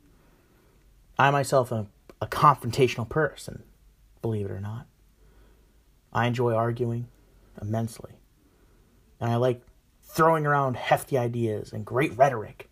I 1.18 1.30
myself 1.30 1.72
am 1.72 1.88
a 2.22 2.26
confrontational 2.26 3.08
person, 3.08 3.64
believe 4.22 4.46
it 4.46 4.52
or 4.52 4.60
not. 4.60 4.86
I 6.12 6.26
enjoy 6.26 6.54
arguing 6.54 7.08
immensely. 7.60 8.12
And 9.20 9.30
I 9.30 9.36
like 9.36 9.62
throwing 10.20 10.44
around 10.44 10.76
hefty 10.76 11.16
ideas 11.16 11.72
and 11.72 11.86
great 11.86 12.14
rhetoric, 12.14 12.68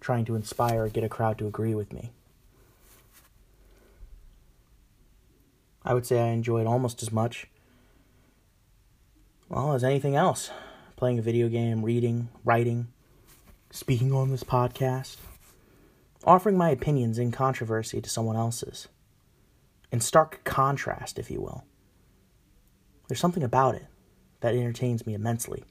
trying 0.00 0.24
to 0.24 0.34
inspire 0.34 0.86
or 0.86 0.88
get 0.88 1.04
a 1.04 1.08
crowd 1.08 1.38
to 1.38 1.46
agree 1.46 1.76
with 1.76 1.92
me. 1.92 2.10
I 5.84 5.94
would 5.94 6.04
say 6.04 6.18
I 6.18 6.32
enjoy 6.32 6.62
it 6.62 6.66
almost 6.66 7.04
as 7.04 7.12
much, 7.12 7.46
well, 9.48 9.74
as 9.74 9.84
anything 9.84 10.16
else. 10.16 10.50
Playing 10.96 11.20
a 11.20 11.22
video 11.22 11.48
game, 11.48 11.84
reading, 11.84 12.30
writing, 12.44 12.88
speaking 13.70 14.12
on 14.12 14.32
this 14.32 14.42
podcast, 14.42 15.18
offering 16.24 16.58
my 16.58 16.70
opinions 16.70 17.16
in 17.16 17.30
controversy 17.30 18.00
to 18.00 18.10
someone 18.10 18.34
else's. 18.34 18.88
In 19.92 20.00
stark 20.00 20.42
contrast, 20.42 21.16
if 21.16 21.30
you 21.30 21.40
will. 21.40 21.62
There's 23.06 23.20
something 23.20 23.44
about 23.44 23.76
it 23.76 23.86
that 24.40 24.56
entertains 24.56 25.06
me 25.06 25.14
immensely, 25.14 25.62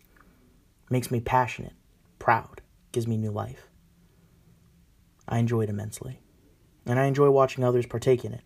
makes 0.89 1.12
me 1.12 1.20
passionate, 1.20 1.74
proud, 2.20 2.62
gives 2.92 3.08
me 3.08 3.18
new 3.18 3.32
life. 3.32 3.68
I 5.27 5.39
enjoy 5.39 5.62
it 5.62 5.70
immensely, 5.70 6.20
and 6.86 7.00
I 7.00 7.06
enjoy 7.06 7.30
watching 7.30 7.63
others 7.63 7.86
partake 7.86 8.24
in 8.24 8.34
it. 8.34 8.44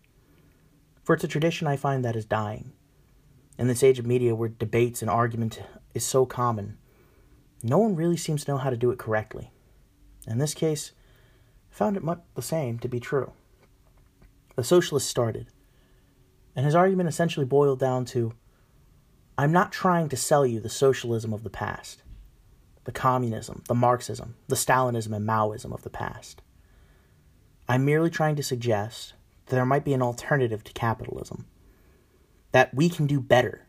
For 1.02 1.14
it's 1.14 1.24
a 1.24 1.28
tradition 1.28 1.66
I 1.66 1.76
find 1.76 2.04
that 2.04 2.16
is 2.16 2.24
dying. 2.24 2.72
In 3.58 3.66
this 3.66 3.82
age 3.82 3.98
of 3.98 4.06
media 4.06 4.34
where 4.34 4.48
debates 4.48 5.02
and 5.02 5.10
argument 5.10 5.60
is 5.94 6.04
so 6.04 6.24
common, 6.24 6.78
no 7.62 7.78
one 7.78 7.94
really 7.94 8.16
seems 8.16 8.44
to 8.44 8.52
know 8.52 8.58
how 8.58 8.70
to 8.70 8.76
do 8.76 8.90
it 8.90 8.98
correctly. 8.98 9.50
In 10.26 10.38
this 10.38 10.54
case, 10.54 10.92
I 11.70 11.74
found 11.74 11.96
it 11.96 12.02
much 12.02 12.20
the 12.34 12.42
same 12.42 12.78
to 12.78 12.88
be 12.88 13.00
true. 13.00 13.32
The 14.56 14.64
socialist 14.64 15.08
started, 15.08 15.48
and 16.56 16.64
his 16.64 16.74
argument 16.74 17.08
essentially 17.08 17.46
boiled 17.46 17.78
down 17.78 18.04
to 18.06 18.32
I'm 19.36 19.52
not 19.52 19.72
trying 19.72 20.08
to 20.10 20.16
sell 20.16 20.44
you 20.44 20.60
the 20.60 20.68
socialism 20.68 21.32
of 21.32 21.44
the 21.44 21.50
past, 21.50 22.02
the 22.84 22.92
communism, 22.92 23.62
the 23.68 23.74
Marxism, 23.74 24.36
the 24.48 24.56
Stalinism, 24.56 25.14
and 25.14 25.28
Maoism 25.28 25.72
of 25.72 25.82
the 25.82 25.90
past. 25.90 26.42
I'm 27.68 27.84
merely 27.84 28.10
trying 28.10 28.36
to 28.36 28.42
suggest 28.42 29.14
that 29.46 29.56
there 29.56 29.66
might 29.66 29.84
be 29.84 29.94
an 29.94 30.02
alternative 30.02 30.64
to 30.64 30.72
capitalism, 30.72 31.46
that 32.52 32.74
we 32.74 32.88
can 32.88 33.06
do 33.06 33.20
better. 33.20 33.66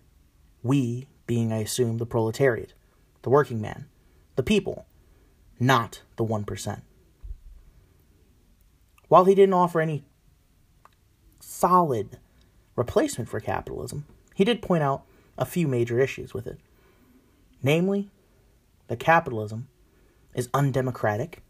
We, 0.64 1.08
being, 1.28 1.52
I 1.52 1.58
assume, 1.58 1.98
the 1.98 2.06
proletariat, 2.06 2.74
the 3.22 3.30
working 3.30 3.62
man, 3.62 3.86
the 4.36 4.44
people, 4.44 4.86
not 5.60 6.02
the 6.16 6.26
1%. 6.26 6.82
While 9.08 9.26
he 9.26 9.36
didn't 9.36 9.54
offer 9.54 9.82
any 9.82 10.04
solid 11.40 12.18
replacement 12.76 13.30
for 13.30 13.40
capitalism, 13.40 14.06
he 14.34 14.46
did 14.46 14.62
point 14.62 14.84
out 14.84 15.04
a 15.38 15.46
few 15.46 15.68
major 15.68 16.00
issues 16.00 16.34
with 16.34 16.48
it. 16.48 16.60
Namely, 17.62 18.10
that 18.92 19.00
capitalism 19.00 19.70
is 20.36 20.50
undemocratic, 20.54 21.42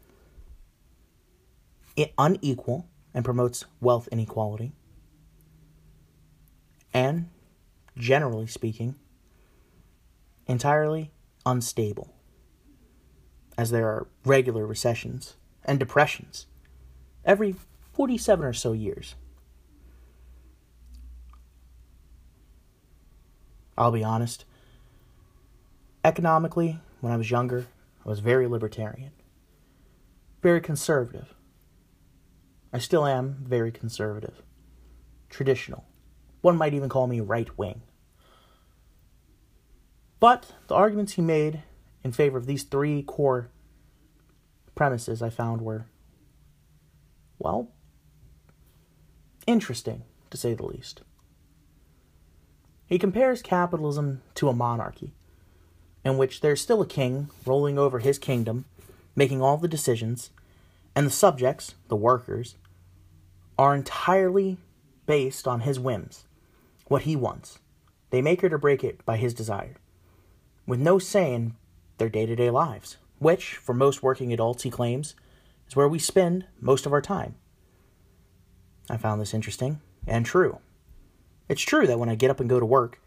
unequal, 2.19 2.85
and 3.15 3.25
promotes 3.25 3.65
wealth 3.79 4.07
inequality, 4.11 4.73
and, 6.93 7.29
generally 7.97 8.45
speaking, 8.45 8.93
entirely 10.45 11.09
unstable, 11.43 12.13
as 13.57 13.71
there 13.71 13.87
are 13.87 14.07
regular 14.23 14.67
recessions 14.67 15.33
and 15.65 15.79
depressions 15.79 16.45
every 17.25 17.55
47 17.93 18.45
or 18.45 18.53
so 18.53 18.71
years. 18.71 19.15
I'll 23.75 23.91
be 23.91 24.03
honest. 24.03 24.45
Economically, 26.05 26.79
when 27.01 27.11
I 27.11 27.17
was 27.17 27.29
younger, 27.29 27.67
I 28.05 28.09
was 28.09 28.19
very 28.19 28.47
libertarian, 28.47 29.11
very 30.41 30.61
conservative. 30.61 31.33
I 32.71 32.79
still 32.79 33.05
am 33.05 33.43
very 33.45 33.71
conservative, 33.71 34.41
traditional. 35.29 35.85
One 36.41 36.57
might 36.57 36.73
even 36.73 36.89
call 36.89 37.07
me 37.07 37.19
right 37.19 37.55
wing. 37.57 37.81
But 40.19 40.53
the 40.67 40.75
arguments 40.75 41.13
he 41.13 41.21
made 41.21 41.63
in 42.03 42.11
favor 42.11 42.37
of 42.37 42.45
these 42.45 42.63
three 42.63 43.03
core 43.03 43.49
premises 44.75 45.21
I 45.21 45.29
found 45.29 45.61
were, 45.61 45.87
well, 47.39 47.71
interesting, 49.47 50.03
to 50.29 50.37
say 50.37 50.53
the 50.53 50.65
least. 50.65 51.01
He 52.85 52.99
compares 52.99 53.41
capitalism 53.41 54.21
to 54.35 54.49
a 54.49 54.53
monarchy, 54.53 55.13
in 56.03 56.17
which 56.17 56.41
there's 56.41 56.61
still 56.61 56.81
a 56.81 56.87
king 56.87 57.29
rolling 57.45 57.77
over 57.77 57.99
his 57.99 58.17
kingdom, 58.17 58.65
making 59.15 59.41
all 59.41 59.57
the 59.57 59.67
decisions, 59.67 60.29
and 60.95 61.05
the 61.05 61.11
subjects, 61.11 61.75
the 61.87 61.95
workers, 61.95 62.55
are 63.57 63.75
entirely 63.75 64.57
based 65.05 65.47
on 65.47 65.61
his 65.61 65.79
whims, 65.79 66.25
what 66.87 67.03
he 67.03 67.15
wants. 67.15 67.59
They 68.09 68.21
make 68.21 68.43
it 68.43 68.53
or 68.53 68.57
break 68.57 68.83
it 68.83 69.05
by 69.05 69.17
his 69.17 69.33
desire, 69.33 69.75
with 70.65 70.79
no 70.79 70.99
say 70.99 71.33
in 71.33 71.55
their 71.97 72.09
day 72.09 72.25
to 72.25 72.35
day 72.35 72.49
lives, 72.49 72.97
which, 73.19 73.55
for 73.55 73.73
most 73.73 74.01
working 74.01 74.33
adults, 74.33 74.63
he 74.63 74.71
claims, 74.71 75.15
is 75.67 75.75
where 75.75 75.87
we 75.87 75.99
spend 75.99 76.45
most 76.59 76.85
of 76.85 76.93
our 76.93 77.01
time. 77.01 77.35
I 78.89 78.97
found 78.97 79.21
this 79.21 79.33
interesting 79.33 79.79
and 80.07 80.25
true. 80.25 80.59
It's 81.47 81.61
true 81.61 81.85
that 81.87 81.99
when 81.99 82.09
I 82.09 82.15
get 82.15 82.31
up 82.31 82.39
and 82.39 82.49
go 82.49 82.59
to 82.59 82.65
work, 82.65 82.99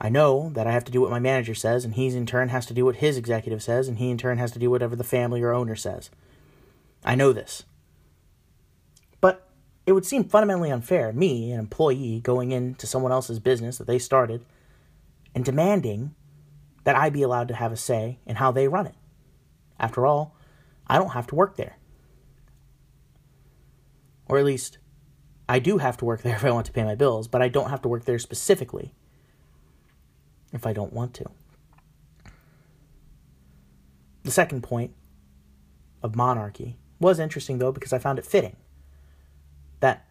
I 0.00 0.08
know 0.08 0.50
that 0.54 0.66
I 0.66 0.72
have 0.72 0.84
to 0.84 0.92
do 0.92 1.02
what 1.02 1.10
my 1.10 1.18
manager 1.18 1.54
says, 1.54 1.84
and 1.84 1.94
he 1.94 2.06
in 2.06 2.24
turn 2.24 2.48
has 2.48 2.64
to 2.66 2.74
do 2.74 2.86
what 2.86 2.96
his 2.96 3.18
executive 3.18 3.62
says, 3.62 3.86
and 3.86 3.98
he 3.98 4.10
in 4.10 4.16
turn 4.16 4.38
has 4.38 4.50
to 4.52 4.58
do 4.58 4.70
whatever 4.70 4.96
the 4.96 5.04
family 5.04 5.42
or 5.42 5.52
owner 5.52 5.76
says. 5.76 6.08
I 7.04 7.14
know 7.14 7.34
this. 7.34 7.64
But 9.20 9.46
it 9.84 9.92
would 9.92 10.06
seem 10.06 10.24
fundamentally 10.24 10.70
unfair, 10.70 11.12
me, 11.12 11.52
an 11.52 11.58
employee, 11.58 12.20
going 12.20 12.50
into 12.50 12.86
someone 12.86 13.12
else's 13.12 13.40
business 13.40 13.76
that 13.76 13.86
they 13.86 13.98
started 13.98 14.46
and 15.34 15.44
demanding 15.44 16.14
that 16.84 16.96
I 16.96 17.10
be 17.10 17.22
allowed 17.22 17.48
to 17.48 17.54
have 17.54 17.72
a 17.72 17.76
say 17.76 18.20
in 18.24 18.36
how 18.36 18.52
they 18.52 18.68
run 18.68 18.86
it. 18.86 18.94
After 19.78 20.06
all, 20.06 20.34
I 20.86 20.96
don't 20.96 21.10
have 21.10 21.26
to 21.26 21.34
work 21.34 21.56
there. 21.56 21.76
Or 24.26 24.38
at 24.38 24.46
least, 24.46 24.78
I 25.46 25.58
do 25.58 25.76
have 25.76 25.98
to 25.98 26.06
work 26.06 26.22
there 26.22 26.36
if 26.36 26.44
I 26.44 26.50
want 26.50 26.64
to 26.66 26.72
pay 26.72 26.84
my 26.84 26.94
bills, 26.94 27.28
but 27.28 27.42
I 27.42 27.48
don't 27.48 27.68
have 27.68 27.82
to 27.82 27.88
work 27.88 28.06
there 28.06 28.18
specifically 28.18 28.94
if 30.52 30.66
I 30.66 30.72
don't 30.72 30.92
want 30.92 31.14
to. 31.14 31.24
The 34.22 34.30
second 34.30 34.62
point 34.62 34.92
of 36.02 36.14
monarchy 36.14 36.76
was 36.98 37.18
interesting 37.18 37.58
though 37.58 37.72
because 37.72 37.92
I 37.92 37.98
found 37.98 38.18
it 38.18 38.26
fitting 38.26 38.56
that 39.80 40.06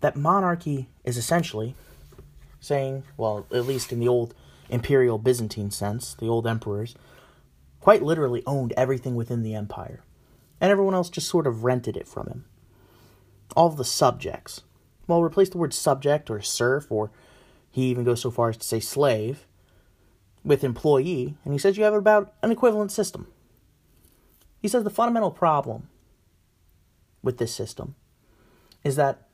that 0.00 0.16
monarchy 0.16 0.88
is 1.04 1.16
essentially 1.16 1.74
saying, 2.60 3.04
well, 3.16 3.46
at 3.52 3.66
least 3.66 3.92
in 3.92 4.00
the 4.00 4.08
old 4.08 4.34
imperial 4.68 5.18
Byzantine 5.18 5.70
sense, 5.70 6.14
the 6.14 6.26
old 6.26 6.46
emperors 6.46 6.94
quite 7.80 8.02
literally 8.02 8.42
owned 8.46 8.72
everything 8.76 9.14
within 9.14 9.42
the 9.42 9.54
empire, 9.54 10.02
and 10.60 10.70
everyone 10.70 10.94
else 10.94 11.10
just 11.10 11.28
sort 11.28 11.46
of 11.46 11.64
rented 11.64 11.96
it 11.96 12.08
from 12.08 12.26
him. 12.26 12.44
All 13.54 13.68
the 13.68 13.84
subjects. 13.84 14.62
Well, 15.06 15.22
replace 15.22 15.50
the 15.50 15.58
word 15.58 15.74
subject 15.74 16.30
or 16.30 16.40
serf, 16.40 16.90
or 16.90 17.10
he 17.70 17.82
even 17.90 18.04
goes 18.04 18.22
so 18.22 18.30
far 18.30 18.48
as 18.48 18.56
to 18.56 18.66
say 18.66 18.80
slave, 18.80 19.46
with 20.44 20.62
employee, 20.62 21.36
and 21.44 21.54
he 21.54 21.58
says 21.58 21.76
you 21.76 21.84
have 21.84 21.94
about 21.94 22.34
an 22.42 22.52
equivalent 22.52 22.92
system. 22.92 23.26
He 24.60 24.68
says 24.68 24.84
the 24.84 24.90
fundamental 24.90 25.30
problem 25.30 25.88
with 27.22 27.38
this 27.38 27.54
system 27.54 27.94
is 28.82 28.96
that 28.96 29.28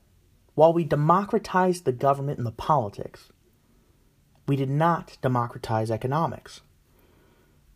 while 0.54 0.72
we 0.72 0.84
democratized 0.84 1.84
the 1.84 1.92
government 1.92 2.38
and 2.38 2.46
the 2.46 2.52
politics, 2.52 3.30
we 4.46 4.56
did 4.56 4.70
not 4.70 5.18
democratize 5.22 5.90
economics. 5.90 6.60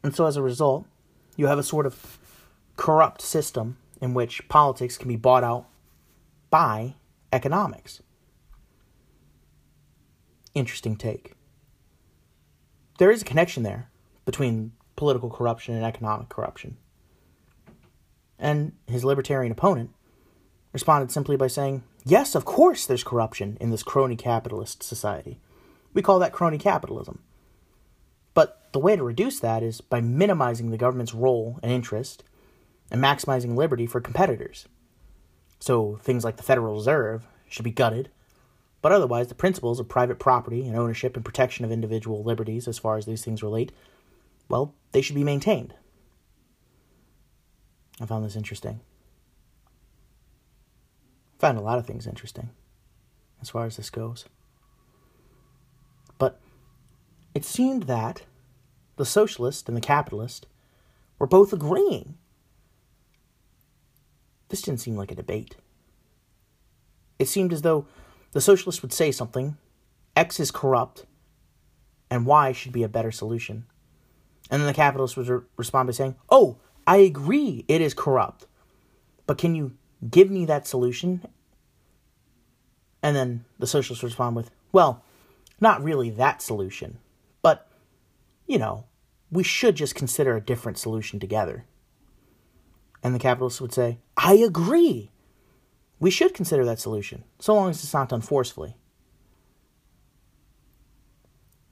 And 0.03 0.15
so 0.15 0.27
as 0.27 0.37
a 0.37 0.43
result, 0.43 0.87
you 1.37 1.47
have 1.47 1.59
a 1.59 1.63
sort 1.63 1.87
of 1.87 2.19
corrupt 2.77 3.23
system 3.23 3.77
in 4.01 4.15
which 4.15 4.49
politics 4.49 4.99
can 4.99 5.09
be 5.09 5.17
bought 5.17 5.45
out 5.45 5.67
by 6.51 6.95
economics. 7.33 8.03
Interesting 10.55 10.97
take. 10.97 11.34
There 12.99 13.11
is 13.11 13.23
a 13.23 13.25
connection 13.25 13.63
there 13.63 13.91
between 14.25 14.73
political 14.97 15.31
corruption 15.31 15.75
and 15.75 15.85
economic 15.85 16.29
corruption. 16.29 16.77
And 18.39 18.73
his 18.87 19.05
libertarian 19.05 19.53
opponent 19.53 19.91
responded 20.73 21.11
simply 21.11 21.37
by 21.37 21.47
saying, 21.47 21.83
Yes, 22.05 22.35
of 22.35 22.45
course 22.45 22.87
there's 22.87 23.05
corruption 23.05 23.57
in 23.61 23.71
this 23.71 23.83
crony 23.83 24.17
capitalist 24.17 24.83
society. 24.83 25.41
We 25.95 26.03
call 26.03 26.19
that 26.19 26.33
crony 26.33 26.59
capitalism. 26.59 27.23
But 28.35 28.73
the 28.73 28.79
way 28.79 28.97
to 28.97 29.03
reduce 29.03 29.41
that 29.41 29.63
is 29.63 29.81
by 29.81 30.01
minimizing 30.01 30.71
the 30.71 30.77
government's 30.77 31.15
role 31.15 31.59
and 31.63 31.73
interest 31.73 32.25
and 32.91 33.03
maximizing 33.03 33.57
liberty 33.57 33.87
for 33.87 34.01
competitors. 34.01 34.69
So 35.61 35.97
things 36.03 36.25
like 36.25 36.37
the 36.37 36.43
Federal 36.43 36.75
Reserve 36.75 37.27
should 37.49 37.65
be 37.65 37.71
gutted, 37.71 38.11
but 38.85 38.93
otherwise 38.93 39.29
the 39.29 39.35
principles 39.35 39.81
of 39.81 39.89
private 39.89 40.19
property 40.19 40.69
and 40.69 40.77
ownership 40.77 41.17
and 41.17 41.25
protection 41.25 41.65
of 41.65 41.73
individual 41.73 42.23
liberties 42.23 42.69
as 42.69 42.77
far 42.77 42.99
as 42.99 43.07
these 43.07 43.25
things 43.25 43.43
relate, 43.43 43.73
well, 44.47 44.75
they 44.93 45.01
should 45.01 45.15
be 45.15 45.25
maintained. 45.25 45.73
I 47.99 48.05
found 48.05 48.27
this 48.27 48.37
interesting 48.37 48.81
I 51.39 51.41
found 51.41 51.57
a 51.57 51.63
lot 51.63 51.79
of 51.79 51.87
things 51.87 52.07
interesting 52.07 52.51
as 53.41 53.49
far 53.49 53.65
as 53.65 53.79
this 53.79 53.89
goes. 53.89 54.27
But 56.19 56.39
it 57.35 57.47
seemed 57.47 57.85
that 57.85 58.25
the 58.97 59.07
socialist 59.07 59.67
and 59.67 59.79
the 59.79 59.81
capitalist 59.81 60.47
were 61.19 61.27
both 61.27 61.55
agreeing. 61.55 62.19
This 64.51 64.61
didn't 64.61 64.81
seem 64.81 64.95
like 64.95 65.11
a 65.11 65.15
debate. 65.15 65.57
It 67.19 67.29
seemed 67.29 67.55
as 67.55 67.63
though 67.63 67.87
the 68.35 68.43
socialist 68.43 68.83
would 68.83 68.93
say 68.93 69.11
something, 69.11 69.57
X 70.15 70.39
is 70.39 70.51
corrupt, 70.51 71.07
and 72.11 72.27
Y 72.27 72.53
should 72.53 72.73
be 72.73 72.83
a 72.83 72.89
better 72.89 73.11
solution. 73.11 73.65
And 74.51 74.61
then 74.61 74.67
the 74.67 74.75
capitalist 74.75 75.17
would 75.17 75.29
re- 75.29 75.41
respond 75.57 75.87
by 75.87 75.93
saying, 75.93 76.17
Oh, 76.29 76.59
I 76.87 76.99
agree 76.99 77.65
it 77.67 77.81
is 77.81 77.95
corrupt, 77.95 78.47
but 79.27 79.39
can 79.39 79.55
you 79.55 79.79
give 80.11 80.31
me 80.31 80.45
that 80.47 80.67
solution. 80.67 81.23
And 83.03 83.15
then 83.15 83.45
the 83.59 83.67
socialists 83.67 84.03
would 84.03 84.09
respond 84.09 84.37
with, 84.37 84.51
well, 84.73 85.03
not 85.61 85.83
really 85.83 86.11
that 86.11 86.43
solution, 86.43 86.99
but, 87.43 87.69
you 88.47 88.59
know, 88.59 88.85
we 89.31 89.43
should 89.43 89.77
just 89.77 89.95
consider 89.95 90.37
a 90.37 90.41
different 90.41 90.79
solution 90.79 91.19
together. 91.21 91.65
And 93.03 93.15
the 93.15 93.19
capitalists 93.19 93.61
would 93.61 93.73
say, 93.73 93.99
I 94.17 94.35
agree. 94.35 95.11
We 96.05 96.11
should 96.11 96.35
consider 96.35 96.67
that 96.67 96.81
solution, 96.81 97.25
so 97.39 97.55
long 97.55 97.71
as 97.71 97.83
it's 97.83 97.95
not 97.95 98.11
done 98.11 98.21
forcefully. 98.21 98.77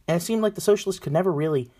And 0.09 0.17
it 0.17 0.25
seemed 0.25 0.41
like 0.41 0.55
the 0.55 0.63
socialists 0.63 1.03
could 1.03 1.13
never 1.13 1.31
really 1.31 1.71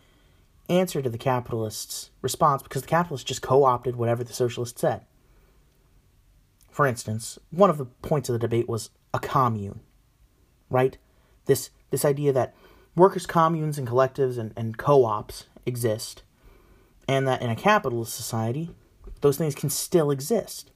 answer 0.69 1.01
to 1.01 1.09
the 1.09 1.17
capitalists' 1.17 2.11
response 2.21 2.63
because 2.63 2.83
the 2.83 2.89
capitalists 2.89 3.27
just 3.27 3.41
co 3.41 3.65
opted 3.65 3.97
whatever 3.97 4.23
the 4.23 4.35
socialists 4.35 4.79
said. 4.79 5.07
For 6.71 6.87
instance, 6.87 7.39
one 7.51 7.71
of 7.71 7.79
the 7.79 7.87
points 7.87 8.29
of 8.29 8.35
the 8.35 8.39
debate 8.39 8.69
was 8.69 8.91
a 9.15 9.19
commune, 9.19 9.81
right? 10.69 10.99
This 11.47 11.71
this 11.89 12.05
idea 12.05 12.35
that 12.35 12.55
workers' 12.95 13.25
communes 13.25 13.79
and 13.79 13.89
collectives 13.89 14.37
and, 14.37 14.53
and 14.59 14.77
co-ops 14.77 15.47
exist, 15.65 16.23
and 17.09 17.27
that 17.27 17.41
in 17.41 17.49
a 17.49 17.57
capitalist 17.57 18.15
society, 18.15 18.75
those 19.23 19.39
things 19.39 19.55
can 19.55 19.71
still 19.71 20.11
exist. 20.11 20.72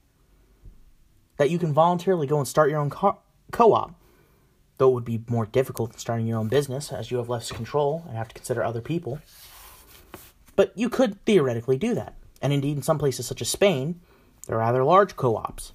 That 1.36 1.50
you 1.50 1.58
can 1.58 1.72
voluntarily 1.72 2.26
go 2.26 2.38
and 2.38 2.48
start 2.48 2.70
your 2.70 2.80
own 2.80 2.90
co- 2.90 3.18
co-op, 3.52 3.94
though 4.78 4.90
it 4.90 4.94
would 4.94 5.04
be 5.04 5.22
more 5.28 5.46
difficult 5.46 5.90
than 5.90 5.98
starting 5.98 6.26
your 6.26 6.38
own 6.38 6.48
business, 6.48 6.92
as 6.92 7.10
you 7.10 7.18
have 7.18 7.28
less 7.28 7.52
control 7.52 8.04
and 8.08 8.16
have 8.16 8.28
to 8.28 8.34
consider 8.34 8.64
other 8.64 8.80
people. 8.80 9.20
But 10.54 10.72
you 10.74 10.88
could 10.88 11.22
theoretically 11.26 11.76
do 11.76 11.94
that, 11.94 12.14
and 12.40 12.52
indeed, 12.52 12.76
in 12.76 12.82
some 12.82 12.98
places 12.98 13.26
such 13.26 13.42
as 13.42 13.48
Spain, 13.48 14.00
there 14.46 14.56
are 14.56 14.60
rather 14.60 14.84
large 14.84 15.16
co-ops 15.16 15.72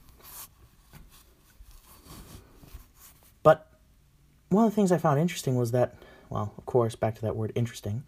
But 3.43 3.67
one 4.50 4.65
of 4.65 4.71
the 4.71 4.76
things 4.76 4.91
I 4.91 4.97
found 4.97 5.19
interesting 5.19 5.56
was 5.56 5.71
that, 5.71 5.95
well, 6.30 6.54
of 6.58 6.65
course, 6.65 6.95
back 6.95 7.15
to 7.15 7.21
that 7.21 7.36
word 7.36 7.52
interesting, 7.56 8.04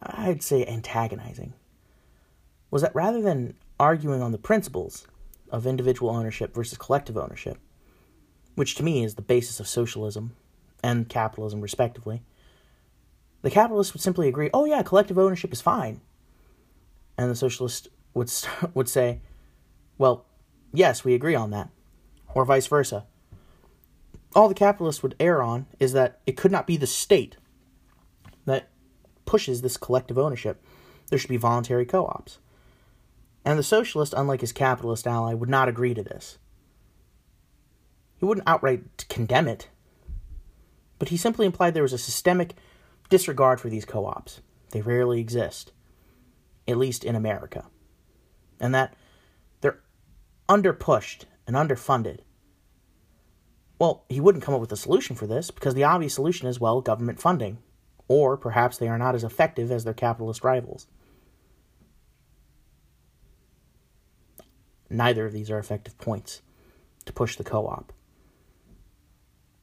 I'd 0.00 0.42
say 0.42 0.64
antagonizing, 0.66 1.54
was 2.70 2.82
that 2.82 2.94
rather 2.94 3.20
than 3.20 3.54
arguing 3.78 4.22
on 4.22 4.32
the 4.32 4.38
principles 4.38 5.06
of 5.50 5.66
individual 5.66 6.10
ownership 6.10 6.54
versus 6.54 6.78
collective 6.78 7.16
ownership, 7.16 7.58
which 8.54 8.74
to 8.76 8.82
me 8.82 9.04
is 9.04 9.14
the 9.14 9.22
basis 9.22 9.60
of 9.60 9.68
socialism 9.68 10.34
and 10.82 11.08
capitalism, 11.08 11.60
respectively, 11.60 12.22
the 13.42 13.50
capitalist 13.50 13.94
would 13.94 14.02
simply 14.02 14.28
agree, 14.28 14.50
oh, 14.52 14.64
yeah, 14.64 14.82
collective 14.82 15.18
ownership 15.18 15.52
is 15.52 15.60
fine. 15.60 16.00
And 17.16 17.30
the 17.30 17.36
socialist 17.36 17.88
would, 18.14 18.30
would 18.74 18.88
say, 18.88 19.20
well, 19.98 20.26
yes, 20.72 21.04
we 21.04 21.14
agree 21.14 21.34
on 21.34 21.50
that. 21.50 21.70
Or 22.34 22.44
vice 22.44 22.66
versa 22.66 23.06
all 24.34 24.48
the 24.48 24.54
capitalists 24.54 25.02
would 25.02 25.16
err 25.18 25.42
on 25.42 25.66
is 25.78 25.92
that 25.92 26.20
it 26.26 26.36
could 26.36 26.52
not 26.52 26.66
be 26.66 26.76
the 26.76 26.86
state 26.86 27.36
that 28.46 28.68
pushes 29.24 29.62
this 29.62 29.76
collective 29.76 30.18
ownership. 30.18 30.62
There 31.08 31.18
should 31.18 31.30
be 31.30 31.36
voluntary 31.36 31.84
co 31.84 32.06
ops. 32.06 32.38
And 33.44 33.58
the 33.58 33.62
socialist, 33.62 34.14
unlike 34.16 34.40
his 34.40 34.52
capitalist 34.52 35.06
ally, 35.06 35.34
would 35.34 35.48
not 35.48 35.68
agree 35.68 35.94
to 35.94 36.02
this. 36.02 36.38
He 38.16 38.24
wouldn't 38.26 38.48
outright 38.48 39.08
condemn 39.08 39.48
it, 39.48 39.68
but 40.98 41.08
he 41.08 41.16
simply 41.16 41.46
implied 41.46 41.72
there 41.72 41.82
was 41.82 41.94
a 41.94 41.98
systemic 41.98 42.54
disregard 43.08 43.60
for 43.60 43.70
these 43.70 43.86
co 43.86 44.04
ops. 44.04 44.42
They 44.72 44.82
rarely 44.82 45.20
exist, 45.20 45.72
at 46.68 46.76
least 46.76 47.02
in 47.02 47.16
America. 47.16 47.66
And 48.60 48.74
that 48.74 48.94
they're 49.62 49.80
underpushed 50.48 51.24
and 51.46 51.56
underfunded 51.56 52.20
well, 53.80 54.04
he 54.10 54.20
wouldn't 54.20 54.44
come 54.44 54.54
up 54.54 54.60
with 54.60 54.70
a 54.72 54.76
solution 54.76 55.16
for 55.16 55.26
this 55.26 55.50
because 55.50 55.72
the 55.74 55.84
obvious 55.84 56.14
solution 56.14 56.46
is, 56.46 56.60
well, 56.60 56.82
government 56.82 57.18
funding. 57.18 57.58
Or 58.08 58.36
perhaps 58.36 58.76
they 58.76 58.88
are 58.88 58.98
not 58.98 59.14
as 59.14 59.24
effective 59.24 59.72
as 59.72 59.84
their 59.84 59.94
capitalist 59.94 60.44
rivals. 60.44 60.86
Neither 64.90 65.24
of 65.24 65.32
these 65.32 65.50
are 65.50 65.58
effective 65.58 65.96
points 65.98 66.42
to 67.04 67.12
push 67.12 67.36
the 67.36 67.44
co 67.44 67.68
op. 67.68 67.92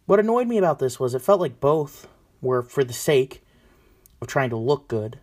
What 0.06 0.22
annoyed 0.22 0.48
me 0.48 0.58
about 0.58 0.80
this 0.80 1.00
was 1.00 1.14
it 1.14 1.22
felt 1.22 1.42
like 1.42 1.60
both 1.60 2.08
were 2.42 2.64
for 2.64 2.86
the 2.86 2.94
sake 2.94 3.44
of 4.22 4.28
trying 4.28 4.50
to 4.50 4.56
look 4.56 4.88
good, 4.88 5.20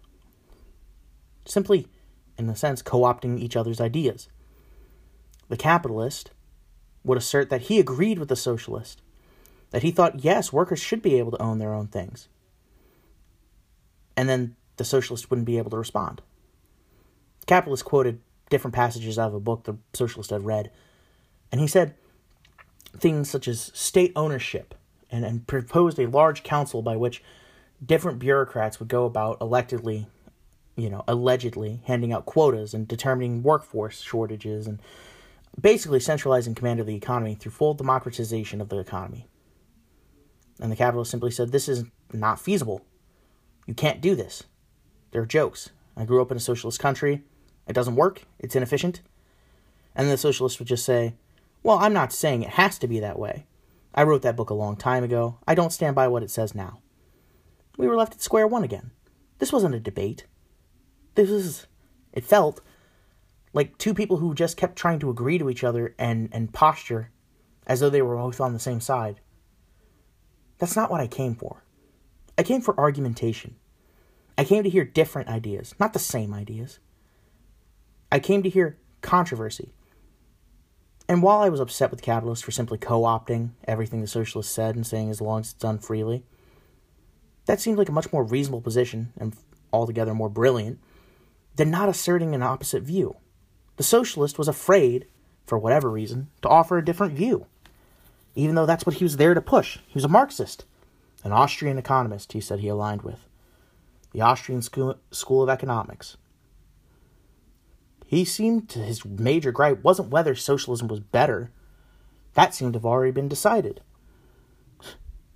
simply, 1.46 1.88
in 2.36 2.48
a 2.50 2.54
sense, 2.54 2.82
co 2.82 3.00
opting 3.00 3.40
each 3.40 3.56
other's 3.56 3.80
ideas. 3.80 4.28
The 5.48 5.56
capitalist 5.56 6.30
would 7.02 7.18
assert 7.18 7.48
that 7.48 7.62
he 7.62 7.78
agreed 7.78 8.18
with 8.18 8.28
the 8.28 8.36
socialist, 8.36 9.00
that 9.70 9.82
he 9.82 9.90
thought, 9.90 10.22
yes, 10.22 10.52
workers 10.52 10.80
should 10.80 11.02
be 11.02 11.18
able 11.18 11.30
to 11.32 11.42
own 11.42 11.58
their 11.58 11.74
own 11.74 11.86
things. 11.86 12.28
And 14.16 14.28
then 14.28 14.56
the 14.76 14.84
socialist 14.84 15.30
wouldn't 15.30 15.46
be 15.46 15.58
able 15.58 15.70
to 15.70 15.78
respond. 15.78 16.22
The 17.40 17.46
capitalist 17.46 17.84
quoted 17.84 18.20
different 18.50 18.74
passages 18.74 19.18
out 19.18 19.28
of 19.28 19.34
a 19.34 19.40
book 19.40 19.64
the 19.64 19.76
socialist 19.92 20.30
had 20.30 20.44
read, 20.44 20.70
and 21.50 21.60
he 21.60 21.66
said 21.66 21.94
things 22.96 23.28
such 23.28 23.48
as 23.48 23.70
state 23.74 24.12
ownership 24.14 24.74
and, 25.10 25.24
and 25.24 25.46
proposed 25.46 25.98
a 25.98 26.06
large 26.06 26.42
council 26.42 26.82
by 26.82 26.96
which 26.96 27.22
different 27.84 28.18
bureaucrats 28.18 28.78
would 28.78 28.88
go 28.88 29.04
about 29.04 29.38
electedly, 29.40 30.06
you 30.76 30.88
know, 30.88 31.04
allegedly 31.06 31.80
handing 31.84 32.12
out 32.12 32.26
quotas 32.26 32.74
and 32.74 32.88
determining 32.88 33.42
workforce 33.42 34.00
shortages 34.00 34.66
and 34.66 34.80
basically 35.60 36.00
centralizing 36.00 36.54
command 36.54 36.80
of 36.80 36.86
the 36.86 36.96
economy 36.96 37.34
through 37.34 37.52
full 37.52 37.74
democratization 37.74 38.60
of 38.60 38.68
the 38.68 38.78
economy. 38.78 39.26
And 40.60 40.70
the 40.70 40.76
capitalist 40.76 41.10
simply 41.10 41.30
said, 41.30 41.52
This 41.52 41.68
is 41.68 41.84
not 42.12 42.40
feasible. 42.40 42.84
You 43.66 43.74
can't 43.74 44.00
do 44.00 44.14
this. 44.14 44.44
They're 45.10 45.26
jokes. 45.26 45.70
I 45.96 46.04
grew 46.04 46.22
up 46.22 46.30
in 46.30 46.36
a 46.36 46.40
socialist 46.40 46.80
country. 46.80 47.22
It 47.66 47.72
doesn't 47.72 47.96
work. 47.96 48.22
It's 48.38 48.56
inefficient. 48.56 49.00
And 49.94 50.10
the 50.10 50.16
socialist 50.16 50.58
would 50.58 50.68
just 50.68 50.84
say, 50.84 51.14
Well, 51.62 51.78
I'm 51.78 51.92
not 51.92 52.12
saying 52.12 52.42
it 52.42 52.50
has 52.50 52.78
to 52.78 52.88
be 52.88 53.00
that 53.00 53.18
way. 53.18 53.46
I 53.94 54.02
wrote 54.02 54.22
that 54.22 54.36
book 54.36 54.50
a 54.50 54.54
long 54.54 54.76
time 54.76 55.04
ago. 55.04 55.38
I 55.46 55.54
don't 55.54 55.72
stand 55.72 55.94
by 55.94 56.08
what 56.08 56.22
it 56.22 56.30
says 56.30 56.54
now. 56.54 56.80
We 57.76 57.86
were 57.86 57.96
left 57.96 58.14
at 58.14 58.22
square 58.22 58.46
one 58.46 58.64
again. 58.64 58.90
This 59.38 59.52
wasn't 59.52 59.74
a 59.74 59.80
debate. 59.80 60.26
This 61.14 61.30
was, 61.30 61.66
it 62.12 62.24
felt 62.24 62.60
like 63.52 63.78
two 63.78 63.94
people 63.94 64.16
who 64.16 64.34
just 64.34 64.56
kept 64.56 64.76
trying 64.76 64.98
to 64.98 65.10
agree 65.10 65.38
to 65.38 65.48
each 65.48 65.62
other 65.62 65.94
and, 65.98 66.28
and 66.32 66.52
posture 66.52 67.10
as 67.66 67.80
though 67.80 67.90
they 67.90 68.02
were 68.02 68.16
both 68.16 68.40
on 68.40 68.52
the 68.52 68.58
same 68.58 68.80
side. 68.80 69.20
That's 70.58 70.76
not 70.76 70.90
what 70.90 71.00
I 71.00 71.06
came 71.06 71.34
for. 71.34 71.62
I 72.36 72.42
came 72.42 72.60
for 72.60 72.78
argumentation. 72.78 73.56
I 74.36 74.44
came 74.44 74.64
to 74.64 74.70
hear 74.70 74.84
different 74.84 75.28
ideas, 75.28 75.74
not 75.78 75.92
the 75.92 76.00
same 76.00 76.34
ideas. 76.34 76.80
I 78.10 78.18
came 78.18 78.42
to 78.42 78.48
hear 78.48 78.78
controversy. 79.00 79.72
And 81.08 81.22
while 81.22 81.40
I 81.40 81.50
was 81.50 81.60
upset 81.60 81.90
with 81.90 82.02
capitalists 82.02 82.44
for 82.44 82.50
simply 82.50 82.78
co 82.78 83.02
opting 83.02 83.50
everything 83.66 84.00
the 84.00 84.06
socialists 84.06 84.54
said 84.54 84.74
and 84.74 84.86
saying 84.86 85.10
as 85.10 85.20
long 85.20 85.40
as 85.40 85.50
it's 85.50 85.54
done 85.54 85.78
freely, 85.78 86.24
that 87.46 87.60
seemed 87.60 87.78
like 87.78 87.88
a 87.88 87.92
much 87.92 88.12
more 88.12 88.24
reasonable 88.24 88.62
position 88.62 89.12
and 89.18 89.36
altogether 89.72 90.14
more 90.14 90.30
brilliant 90.30 90.78
than 91.56 91.70
not 91.70 91.88
asserting 91.88 92.34
an 92.34 92.42
opposite 92.42 92.82
view. 92.82 93.16
The 93.76 93.82
socialist 93.82 94.38
was 94.38 94.48
afraid, 94.48 95.06
for 95.46 95.58
whatever 95.58 95.90
reason, 95.90 96.28
to 96.42 96.48
offer 96.48 96.78
a 96.78 96.84
different 96.84 97.14
view, 97.14 97.46
even 98.34 98.54
though 98.54 98.66
that's 98.66 98.86
what 98.86 98.96
he 98.96 99.04
was 99.04 99.16
there 99.16 99.34
to 99.34 99.40
push. 99.42 99.78
He 99.86 99.94
was 99.94 100.04
a 100.04 100.08
Marxist, 100.08 100.64
an 101.22 101.32
Austrian 101.32 101.76
economist, 101.78 102.32
he 102.32 102.40
said 102.40 102.60
he 102.60 102.68
aligned 102.68 103.02
with, 103.02 103.28
the 104.12 104.20
Austrian 104.20 104.62
School, 104.62 104.96
School 105.10 105.42
of 105.42 105.48
Economics. 105.48 106.16
He 108.06 108.24
seemed 108.24 108.68
to 108.70 108.80
his 108.80 109.04
major 109.04 109.50
gripe 109.52 109.82
wasn't 109.82 110.10
whether 110.10 110.34
socialism 110.34 110.88
was 110.88 111.00
better. 111.00 111.50
That 112.34 112.54
seemed 112.54 112.74
to 112.74 112.78
have 112.78 112.86
already 112.86 113.12
been 113.12 113.28
decided. 113.28 113.80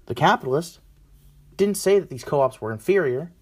The 0.07 0.15
capitalist 0.15 0.81
didn't 1.57 1.77
say 1.77 1.99
that 1.99 2.11
these 2.11 2.25
co 2.25 2.41
ops 2.41 2.61
were 2.61 2.73
inferior. 2.73 3.33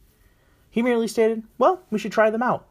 He 0.71 0.83
merely 0.83 1.09
stated, 1.09 1.45
well, 1.59 1.83
we 1.91 1.99
should 1.99 2.13
try 2.13 2.31
them 2.31 2.43
out. 2.43 2.67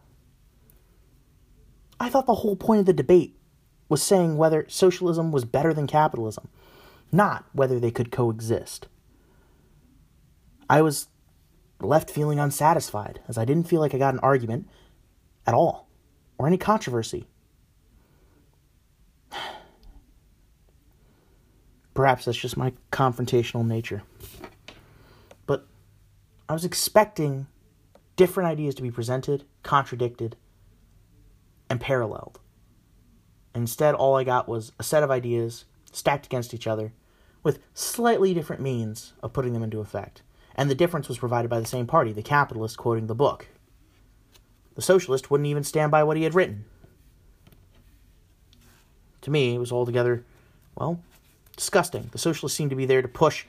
I 1.99 2.09
thought 2.09 2.25
the 2.25 2.35
whole 2.35 2.55
point 2.55 2.81
of 2.81 2.85
the 2.85 2.93
debate 2.93 3.37
was 3.87 4.03
saying 4.03 4.37
whether 4.37 4.65
socialism 4.67 5.31
was 5.31 5.45
better 5.45 5.73
than 5.73 5.87
capitalism, 5.87 6.49
not 7.11 7.45
whether 7.53 7.79
they 7.79 7.91
could 7.91 8.11
coexist. 8.11 8.87
I 10.69 10.81
was 10.81 11.07
left 11.79 12.09
feeling 12.09 12.39
unsatisfied, 12.39 13.21
as 13.27 13.37
I 13.37 13.45
didn't 13.45 13.67
feel 13.67 13.79
like 13.79 13.93
I 13.93 13.97
got 13.97 14.13
an 14.13 14.19
argument 14.21 14.67
at 15.45 15.53
all, 15.53 15.84
or 16.37 16.47
any 16.47 16.57
controversy. 16.57 17.27
Perhaps 21.93 22.25
that's 22.25 22.37
just 22.37 22.57
my 22.57 22.73
confrontational 22.91 23.65
nature. 23.65 24.03
But 25.45 25.65
I 26.49 26.53
was 26.53 26.65
expecting 26.65 27.47
different 28.15 28.49
ideas 28.49 28.75
to 28.75 28.81
be 28.81 28.91
presented, 28.91 29.43
contradicted, 29.63 30.35
and 31.69 31.81
paralleled. 31.81 32.39
Instead, 33.53 33.95
all 33.95 34.15
I 34.15 34.23
got 34.23 34.47
was 34.47 34.71
a 34.77 34.83
set 34.83 35.03
of 35.03 35.11
ideas 35.11 35.65
stacked 35.91 36.25
against 36.25 36.53
each 36.53 36.67
other 36.67 36.93
with 37.41 37.59
slightly 37.73 38.33
different 38.33 38.61
means 38.61 39.13
of 39.23 39.31
putting 39.31 39.53
them 39.53 39.63
into 39.63 39.79
effect. 39.79 40.21
And 40.55 40.69
the 40.69 40.75
difference 40.75 41.07
was 41.07 41.19
provided 41.19 41.49
by 41.49 41.59
the 41.59 41.65
same 41.65 41.87
party, 41.87 42.11
the 42.11 42.23
capitalist 42.23 42.77
quoting 42.77 43.07
the 43.07 43.15
book. 43.15 43.47
The 44.75 44.81
socialist 44.81 45.31
wouldn't 45.31 45.47
even 45.47 45.63
stand 45.63 45.91
by 45.91 46.03
what 46.03 46.17
he 46.17 46.23
had 46.23 46.35
written. 46.35 46.65
To 49.21 49.31
me, 49.31 49.55
it 49.55 49.59
was 49.59 49.71
altogether, 49.71 50.23
well, 50.75 51.01
disgusting. 51.55 52.09
The 52.11 52.17
socialists 52.17 52.57
seemed 52.57 52.69
to 52.69 52.75
be 52.75 52.85
there 52.85 53.01
to 53.01 53.07
push 53.07 53.45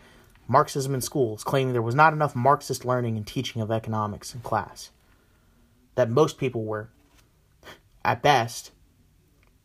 Marxism 0.48 0.94
in 0.94 1.00
schools, 1.00 1.44
claiming 1.44 1.72
there 1.72 1.82
was 1.82 1.94
not 1.94 2.12
enough 2.12 2.36
Marxist 2.36 2.84
learning 2.84 3.16
and 3.16 3.26
teaching 3.26 3.60
of 3.60 3.70
economics 3.70 4.34
in 4.34 4.40
class. 4.40 4.90
That 5.96 6.08
most 6.08 6.38
people 6.38 6.64
were 6.64 6.88
at 8.04 8.22
best, 8.22 8.70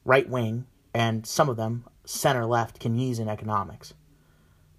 right 0.04 0.28
wing, 0.28 0.66
and 0.94 1.26
some 1.26 1.48
of 1.48 1.58
them 1.58 1.86
center 2.04 2.46
left 2.46 2.82
Keynesian 2.82 3.28
economics 3.28 3.94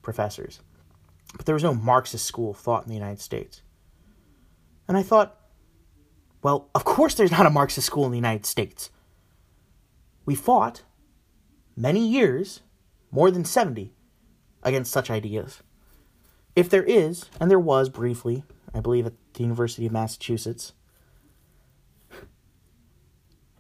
professors. 0.03 0.61
But 1.37 1.47
there 1.47 1.55
was 1.55 1.63
no 1.63 1.75
Marxist 1.75 2.27
school 2.27 2.51
of 2.51 2.57
thought 2.59 2.83
in 2.83 2.89
the 2.89 2.97
United 2.97 3.21
States. 3.21 3.63
And 4.89 4.97
I 4.97 5.03
thought, 5.03 5.39
well, 6.43 6.69
of 6.75 6.85
course 6.85 7.15
there's 7.15 7.31
not 7.31 7.47
a 7.47 7.51
Marxist 7.51 7.87
school 7.87 8.05
in 8.05 8.11
the 8.11 8.19
United 8.19 8.47
States. 8.47 8.91
We 10.25 10.35
fought 10.35 10.83
many 11.77 12.07
years, 12.07 12.61
more 13.11 13.31
than 13.31 13.45
70, 13.45 13.93
against 14.63 14.93
such 14.93 15.11
ideas. 15.11 15.63
If 16.55 16.69
there 16.69 16.85
is, 16.85 17.27
and 17.41 17.51
there 17.51 17.59
was 17.59 17.89
briefly, 17.89 18.45
I 18.75 18.81
believe 18.81 19.07
at 19.07 19.15
the 19.35 19.43
University 19.43 19.87
of 19.87 19.93
Massachusetts, 19.93 20.73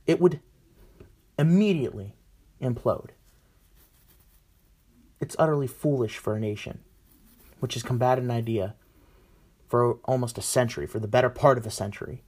it 0.06 0.20
would 0.20 0.40
immediately 1.38 2.14
implode. 2.60 3.10
It's 5.20 5.36
utterly 5.38 5.66
foolish 5.66 6.18
for 6.18 6.34
a 6.36 6.40
nation 6.40 6.80
which 7.60 7.74
has 7.74 7.84
combated 7.84 8.24
an 8.24 8.30
idea 8.30 8.74
for 9.68 9.94
almost 10.04 10.36
a 10.36 10.42
century, 10.42 10.86
for 10.86 10.98
the 10.98 11.08
better 11.08 11.30
part 11.30 11.56
of 11.56 11.64
a 11.64 11.70
century, 11.70 12.22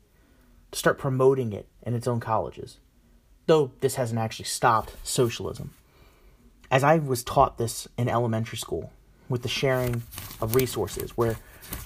to 0.75 0.79
start 0.79 0.99
promoting 0.99 1.53
it 1.53 1.69
in 1.83 1.95
its 1.95 2.09
own 2.09 2.19
colleges. 2.19 2.79
Though 3.47 3.71
this 3.81 3.95
hasn't 3.95 4.19
actually 4.19 4.47
stopped 4.47 4.97
socialism. 5.05 5.73
As 6.69 6.83
I 6.83 6.99
was 6.99 7.23
taught 7.23 7.59
this 7.59 7.87
in 7.97 8.09
elementary 8.09 8.59
school, 8.59 8.93
with 9.29 9.43
the 9.43 9.49
sharing 9.49 10.03
of 10.41 10.57
resources, 10.57 11.17
where 11.17 11.37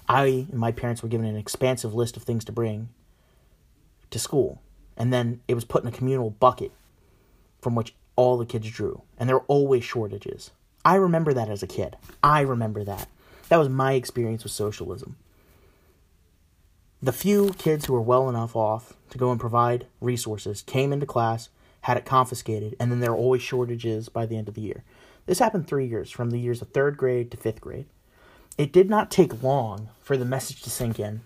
I 0.09 0.46
and 0.51 0.55
my 0.55 0.72
parents 0.72 1.03
were 1.03 1.11
given 1.11 1.27
an 1.27 1.37
expansive 1.37 1.94
list 1.94 2.16
of 2.16 2.22
things 2.22 2.46
to 2.46 2.53
bring 2.53 2.88
to 4.11 4.18
school 4.18 4.62
and 4.96 5.12
then 5.12 5.42
it 5.46 5.55
was 5.55 5.66
put 5.66 5.83
in 5.83 5.88
a 5.88 5.92
communal 5.92 6.31
bucket 6.31 6.72
from 7.61 7.74
which 7.74 7.94
all 8.16 8.38
the 8.38 8.46
kids 8.46 8.70
drew, 8.70 9.03
and 9.18 9.29
there 9.29 9.37
were 9.37 9.44
always 9.48 9.85
shortages. 9.85 10.51
I 10.83 10.94
remember 10.94 11.35
that 11.35 11.51
as 11.51 11.62
a 11.62 11.68
kid. 11.68 11.96
I 12.22 12.40
remember 12.40 12.85
that. 12.85 13.07
That 13.51 13.59
was 13.59 13.68
my 13.68 13.92
experience 13.92 14.44
with 14.44 14.53
socialism. 14.53 15.16
The 17.00 17.12
few 17.12 17.50
kids 17.50 17.87
who 17.87 17.92
were 17.92 18.00
well 18.00 18.28
enough 18.28 18.56
off 18.56 18.94
to 19.11 19.18
go 19.18 19.30
and 19.30 19.38
provide 19.38 19.87
resources 20.00 20.62
came 20.62 20.92
into 20.92 21.06
class, 21.06 21.48
had 21.82 21.96
it 21.96 22.04
confiscated, 22.04 22.74
and 22.80 22.90
then 22.90 22.98
there 22.98 23.12
were 23.12 23.18
always 23.18 23.40
shortages 23.40 24.08
by 24.08 24.26
the 24.26 24.37
end 24.37 24.48
of 24.48 24.54
the 24.54 24.62
year. 24.62 24.82
This 25.26 25.38
happened 25.38 25.68
three 25.68 25.87
years, 25.87 26.11
from 26.11 26.30
the 26.30 26.40
years 26.40 26.61
of 26.61 26.70
third 26.70 26.96
grade 26.96 27.30
to 27.30 27.37
fifth 27.37 27.61
grade. 27.61 27.87
It 28.56 28.72
did 28.72 28.90
not 28.90 29.12
take 29.12 29.44
long 29.44 29.90
for 30.00 30.16
the 30.16 30.24
message 30.24 30.62
to 30.62 30.70
sink 30.70 30.98
in. 30.98 31.20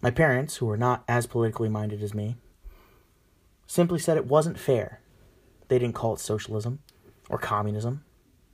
My 0.00 0.12
parents, 0.12 0.56
who 0.56 0.66
were 0.66 0.76
not 0.76 1.02
as 1.08 1.26
politically 1.26 1.68
minded 1.68 2.00
as 2.00 2.14
me, 2.14 2.36
simply 3.66 3.98
said 3.98 4.16
it 4.16 4.26
wasn't 4.26 4.58
fair. 4.58 5.00
They 5.66 5.80
didn't 5.80 5.96
call 5.96 6.14
it 6.14 6.20
socialism 6.20 6.78
or 7.28 7.38
communism. 7.38 8.04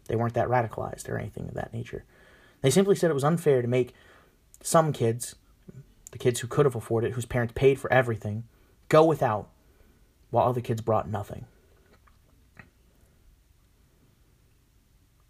They 0.08 0.16
weren't 0.16 0.34
that 0.34 0.48
radicalized 0.48 1.08
or 1.10 1.18
anything 1.18 1.48
of 1.48 1.54
that 1.54 1.74
nature. 1.74 2.04
They 2.62 2.70
simply 2.70 2.96
said 2.96 3.10
it 3.10 3.14
was 3.14 3.24
unfair 3.24 3.60
to 3.60 3.68
make 3.68 3.92
some 4.62 4.92
kids, 4.94 5.34
the 6.16 6.22
kids 6.22 6.40
who 6.40 6.46
could 6.46 6.64
have 6.64 6.74
afforded 6.74 7.08
it, 7.08 7.12
whose 7.12 7.26
parents 7.26 7.52
paid 7.54 7.78
for 7.78 7.92
everything, 7.92 8.44
go 8.88 9.04
without 9.04 9.50
while 10.30 10.48
other 10.48 10.62
kids 10.62 10.80
brought 10.80 11.10
nothing. 11.10 11.44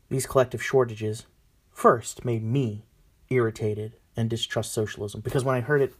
These 0.08 0.26
collective 0.26 0.62
shortages 0.62 1.26
first 1.72 2.24
made 2.24 2.44
me 2.44 2.84
irritated 3.30 3.96
and 4.16 4.30
distrust 4.30 4.72
socialism 4.72 5.22
because 5.22 5.42
when 5.42 5.56
I 5.56 5.60
heard 5.60 5.82
it, 5.82 5.92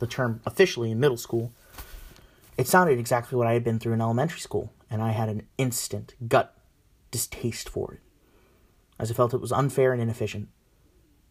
the 0.00 0.06
term 0.06 0.42
officially 0.44 0.90
in 0.90 1.00
middle 1.00 1.16
school, 1.16 1.50
it 2.58 2.68
sounded 2.68 2.98
exactly 2.98 3.38
what 3.38 3.46
I 3.46 3.54
had 3.54 3.64
been 3.64 3.78
through 3.78 3.94
in 3.94 4.02
elementary 4.02 4.40
school, 4.40 4.70
and 4.90 5.00
I 5.00 5.12
had 5.12 5.30
an 5.30 5.46
instant 5.56 6.14
gut 6.28 6.54
distaste 7.10 7.70
for 7.70 7.94
it, 7.94 8.00
as 8.98 9.10
I 9.10 9.14
felt 9.14 9.32
it 9.32 9.40
was 9.40 9.52
unfair 9.52 9.94
and 9.94 10.02
inefficient. 10.02 10.48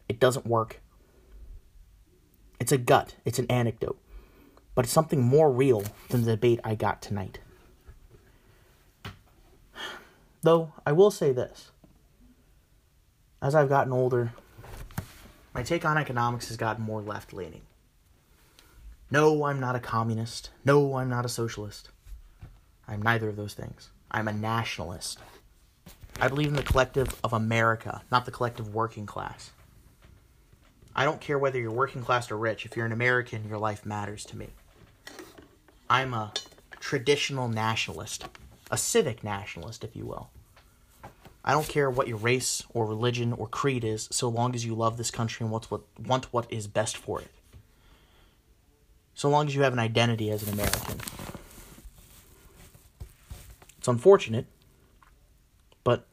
It 0.10 0.20
doesn't 0.20 0.48
work. 0.48 0.82
It's 2.60 2.72
a 2.72 2.78
gut, 2.78 3.16
it's 3.26 3.40
an 3.40 3.50
anecdote, 3.50 4.00
but 4.74 4.86
it's 4.86 4.94
something 4.94 5.22
more 5.22 5.52
real 5.52 5.84
than 6.10 6.24
the 6.24 6.32
debate 6.32 6.60
I 6.64 6.76
got 6.76 7.02
tonight. 7.02 7.40
Though, 10.42 10.74
I 10.86 10.92
will 10.92 11.12
say 11.12 11.32
this 11.32 11.72
as 13.42 13.54
I've 13.54 13.70
gotten 13.70 13.94
older, 13.94 14.32
my 15.54 15.64
take 15.64 15.86
on 15.86 15.98
economics 15.98 16.48
has 16.48 16.58
gotten 16.58 16.84
more 16.84 17.02
left 17.02 17.34
leaning. 17.34 17.62
No, 19.12 19.46
I'm 19.46 19.60
not 19.60 19.76
a 19.76 19.80
communist. 19.80 20.50
No, 20.64 20.96
I'm 20.98 21.10
not 21.10 21.26
a 21.26 21.30
socialist. 21.30 21.90
I'm 22.88 23.02
neither 23.02 23.30
of 23.30 23.36
those 23.36 23.54
things. 23.54 23.90
I'm 24.10 24.28
a 24.28 24.34
nationalist. 24.34 25.20
I 26.20 26.28
believe 26.28 26.48
in 26.48 26.56
the 26.56 26.64
collective 26.64 27.20
of 27.24 27.34
America, 27.34 28.02
not 28.12 28.26
the 28.26 28.32
collective 28.32 28.74
working 28.74 29.06
class. 29.06 29.52
I 30.96 31.04
don't 31.04 31.20
care 31.20 31.38
whether 31.38 31.60
you're 31.60 31.72
working 31.72 32.02
class 32.02 32.32
or 32.32 32.38
rich. 32.38 32.66
If 32.66 32.78
you're 32.78 32.86
an 32.86 32.94
American, 32.94 33.50
your 33.50 33.58
life 33.58 33.86
matters 33.86 34.24
to 34.26 34.38
me. 34.38 34.48
I'm 35.90 36.14
a 36.14 36.32
traditional 36.80 37.48
nationalist, 37.50 38.26
a 38.72 38.78
civic 38.78 39.24
nationalist, 39.24 39.84
if 39.84 39.96
you 39.96 40.06
will. 40.06 40.30
I 41.44 41.52
don't 41.52 41.68
care 41.68 41.90
what 41.90 42.08
your 42.08 42.18
race 42.18 42.64
or 42.74 42.86
religion 42.86 43.34
or 43.34 43.48
creed 43.48 43.84
is, 43.84 44.08
so 44.12 44.30
long 44.30 44.56
as 44.56 44.66
you 44.66 44.74
love 44.74 44.98
this 44.98 45.12
country 45.12 45.44
and 45.44 45.52
want 45.52 45.70
what, 45.70 45.82
want 46.00 46.32
what 46.34 46.52
is 46.52 46.66
best 46.66 46.98
for 46.98 47.22
it. 47.22 47.30
So 49.14 49.30
long 49.30 49.48
as 49.48 49.56
you 49.56 49.62
have 49.62 49.74
an 49.74 49.80
identity 49.80 50.32
as 50.32 50.44
an 50.44 50.54
American. 50.54 51.00
It's 53.78 53.88
unfortunate, 53.88 54.48
but 55.84 56.08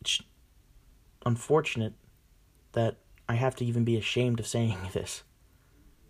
it's 0.00 0.22
unfortunate 1.26 1.94
that 2.72 2.96
I 3.28 3.34
have 3.34 3.54
to 3.56 3.64
even 3.64 3.84
be 3.84 3.96
ashamed 3.96 4.40
of 4.40 4.46
saying 4.46 4.78
this. 4.92 5.22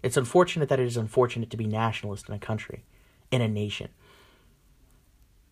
It's 0.02 0.16
unfortunate 0.16 0.68
that 0.68 0.80
it 0.80 0.86
is 0.86 0.96
unfortunate 0.96 1.50
to 1.50 1.56
be 1.56 1.66
nationalist 1.66 2.28
in 2.28 2.34
a 2.34 2.38
country, 2.38 2.84
in 3.30 3.40
a 3.40 3.48
nation. 3.48 3.88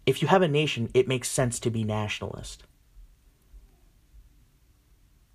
If 0.05 0.23
you 0.23 0.29
have 0.29 0.43
a 0.43 0.49
nation, 0.49 0.89
it 0.95 1.09
makes 1.09 1.29
sense 1.29 1.59
to 1.61 1.71
be 1.71 1.83
nationalist. 1.83 2.63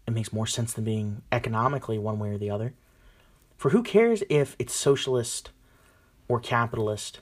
It 0.07 0.11
makes 0.11 0.31
more 0.31 0.47
sense 0.47 0.73
than 0.73 0.85
being 0.85 1.23
economically 1.31 1.97
one 1.97 2.19
way 2.19 2.29
or 2.29 2.37
the 2.37 2.49
other. 2.49 2.73
For 3.57 3.71
who 3.71 3.83
cares 3.83 4.23
if 4.29 4.55
it's 4.57 4.73
socialist 4.73 5.51
or 6.27 6.39
capitalist 6.39 7.19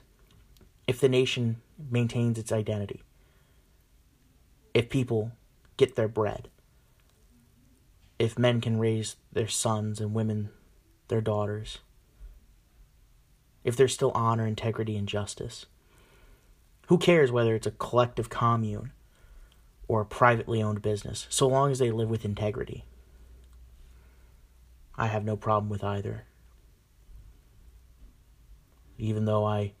if 0.86 0.98
the 0.98 1.08
nation 1.08 1.60
maintains 1.90 2.38
its 2.38 2.50
identity, 2.50 3.02
if 4.74 4.88
people 4.88 5.32
get 5.76 5.94
their 5.94 6.08
bread, 6.08 6.48
if 8.20 8.38
men 8.38 8.60
can 8.60 8.78
raise 8.78 9.16
their 9.32 9.48
sons 9.48 9.98
and 9.98 10.12
women 10.12 10.50
their 11.08 11.22
daughters, 11.22 11.78
if 13.64 13.76
there's 13.76 13.94
still 13.94 14.12
honor, 14.14 14.46
integrity, 14.46 14.94
and 14.94 15.08
justice. 15.08 15.64
Who 16.88 16.98
cares 16.98 17.32
whether 17.32 17.54
it's 17.54 17.66
a 17.66 17.70
collective 17.72 18.28
commune 18.28 18.92
or 19.88 20.02
a 20.02 20.06
privately 20.06 20.62
owned 20.62 20.82
business, 20.82 21.26
so 21.30 21.48
long 21.48 21.70
as 21.70 21.78
they 21.78 21.90
live 21.90 22.10
with 22.10 22.26
integrity? 22.26 22.84
I 24.96 25.06
have 25.06 25.24
no 25.24 25.36
problem 25.36 25.70
with 25.70 25.82
either. 25.82 26.26
Even 28.98 29.24
though 29.24 29.46
I 29.46 29.72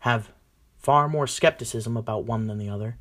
have 0.00 0.30
far 0.76 1.08
more 1.08 1.26
skepticism 1.26 1.96
about 1.96 2.24
one 2.24 2.48
than 2.48 2.58
the 2.58 2.68
other. 2.68 2.98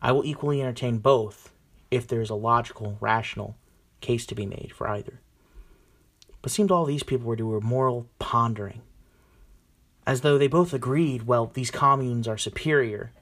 I 0.00 0.12
will 0.12 0.24
equally 0.24 0.60
entertain 0.60 0.98
both 0.98 1.50
if 1.90 2.06
there 2.06 2.20
is 2.20 2.30
a 2.30 2.36
logical, 2.36 2.98
rational 3.00 3.56
case 4.00 4.26
to 4.26 4.34
be 4.34 4.46
made 4.46 4.72
for 4.74 4.88
either. 4.88 5.20
But 6.42 6.52
seemed 6.52 6.70
all 6.70 6.84
these 6.84 7.02
people 7.02 7.26
were 7.26 7.36
doing 7.36 7.50
were 7.50 7.60
moral 7.60 8.08
pondering, 8.18 8.82
as 10.06 10.20
though 10.20 10.38
they 10.38 10.46
both 10.46 10.72
agreed, 10.72 11.26
well, 11.26 11.50
these 11.52 11.70
communes 11.70 12.28
are 12.28 12.38
superior, 12.38 13.12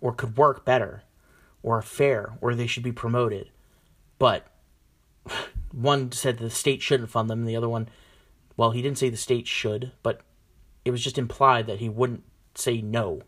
or 0.00 0.12
could 0.12 0.36
work 0.36 0.64
better, 0.64 1.04
or 1.62 1.78
are 1.78 1.82
fair, 1.82 2.32
or 2.40 2.54
they 2.54 2.66
should 2.66 2.82
be 2.82 2.92
promoted. 2.92 3.50
But 4.18 4.46
one 5.72 6.10
said 6.12 6.38
the 6.38 6.50
state 6.50 6.82
shouldn't 6.82 7.10
fund 7.10 7.30
them, 7.30 7.40
and 7.40 7.48
the 7.48 7.56
other 7.56 7.68
one, 7.68 7.88
well, 8.56 8.72
he 8.72 8.82
didn't 8.82 8.98
say 8.98 9.10
the 9.10 9.16
state 9.16 9.46
should, 9.46 9.92
but 10.02 10.22
it 10.84 10.90
was 10.90 11.04
just 11.04 11.18
implied 11.18 11.66
that 11.66 11.78
he 11.78 11.88
wouldn't 11.88 12.24
say 12.54 12.80
no. 12.80 13.22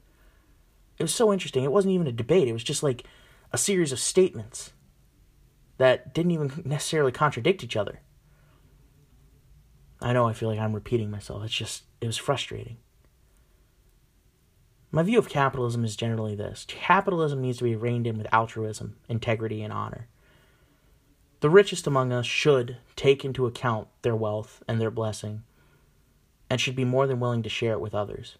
It 0.98 1.04
was 1.04 1.14
so 1.14 1.32
interesting. 1.32 1.62
It 1.62 1.72
wasn't 1.72 1.94
even 1.94 2.06
a 2.08 2.12
debate, 2.12 2.48
it 2.48 2.52
was 2.52 2.64
just 2.64 2.82
like 2.82 3.04
a 3.52 3.58
series 3.58 3.92
of 3.92 4.00
statements 4.00 4.72
that 5.78 6.14
didn't 6.14 6.32
even 6.32 6.62
necessarily 6.64 7.12
contradict 7.12 7.64
each 7.64 7.76
other. 7.76 8.00
I 10.00 10.12
know 10.12 10.28
I 10.28 10.32
feel 10.32 10.48
like 10.48 10.58
I'm 10.58 10.74
repeating 10.74 11.10
myself. 11.10 11.44
It's 11.44 11.54
just, 11.54 11.84
it 12.00 12.06
was 12.06 12.16
frustrating. 12.16 12.76
My 14.90 15.02
view 15.02 15.18
of 15.18 15.28
capitalism 15.28 15.84
is 15.84 15.96
generally 15.96 16.34
this 16.34 16.64
capitalism 16.68 17.42
needs 17.42 17.58
to 17.58 17.64
be 17.64 17.76
reined 17.76 18.06
in 18.06 18.16
with 18.16 18.32
altruism, 18.32 18.96
integrity, 19.08 19.62
and 19.62 19.72
honor. 19.72 20.08
The 21.40 21.50
richest 21.50 21.86
among 21.86 22.12
us 22.12 22.26
should 22.26 22.78
take 22.96 23.24
into 23.24 23.46
account 23.46 23.88
their 24.02 24.16
wealth 24.16 24.62
and 24.66 24.80
their 24.80 24.90
blessing, 24.90 25.42
and 26.50 26.60
should 26.60 26.76
be 26.76 26.84
more 26.84 27.06
than 27.06 27.20
willing 27.20 27.42
to 27.42 27.48
share 27.48 27.72
it 27.72 27.80
with 27.80 27.94
others 27.94 28.38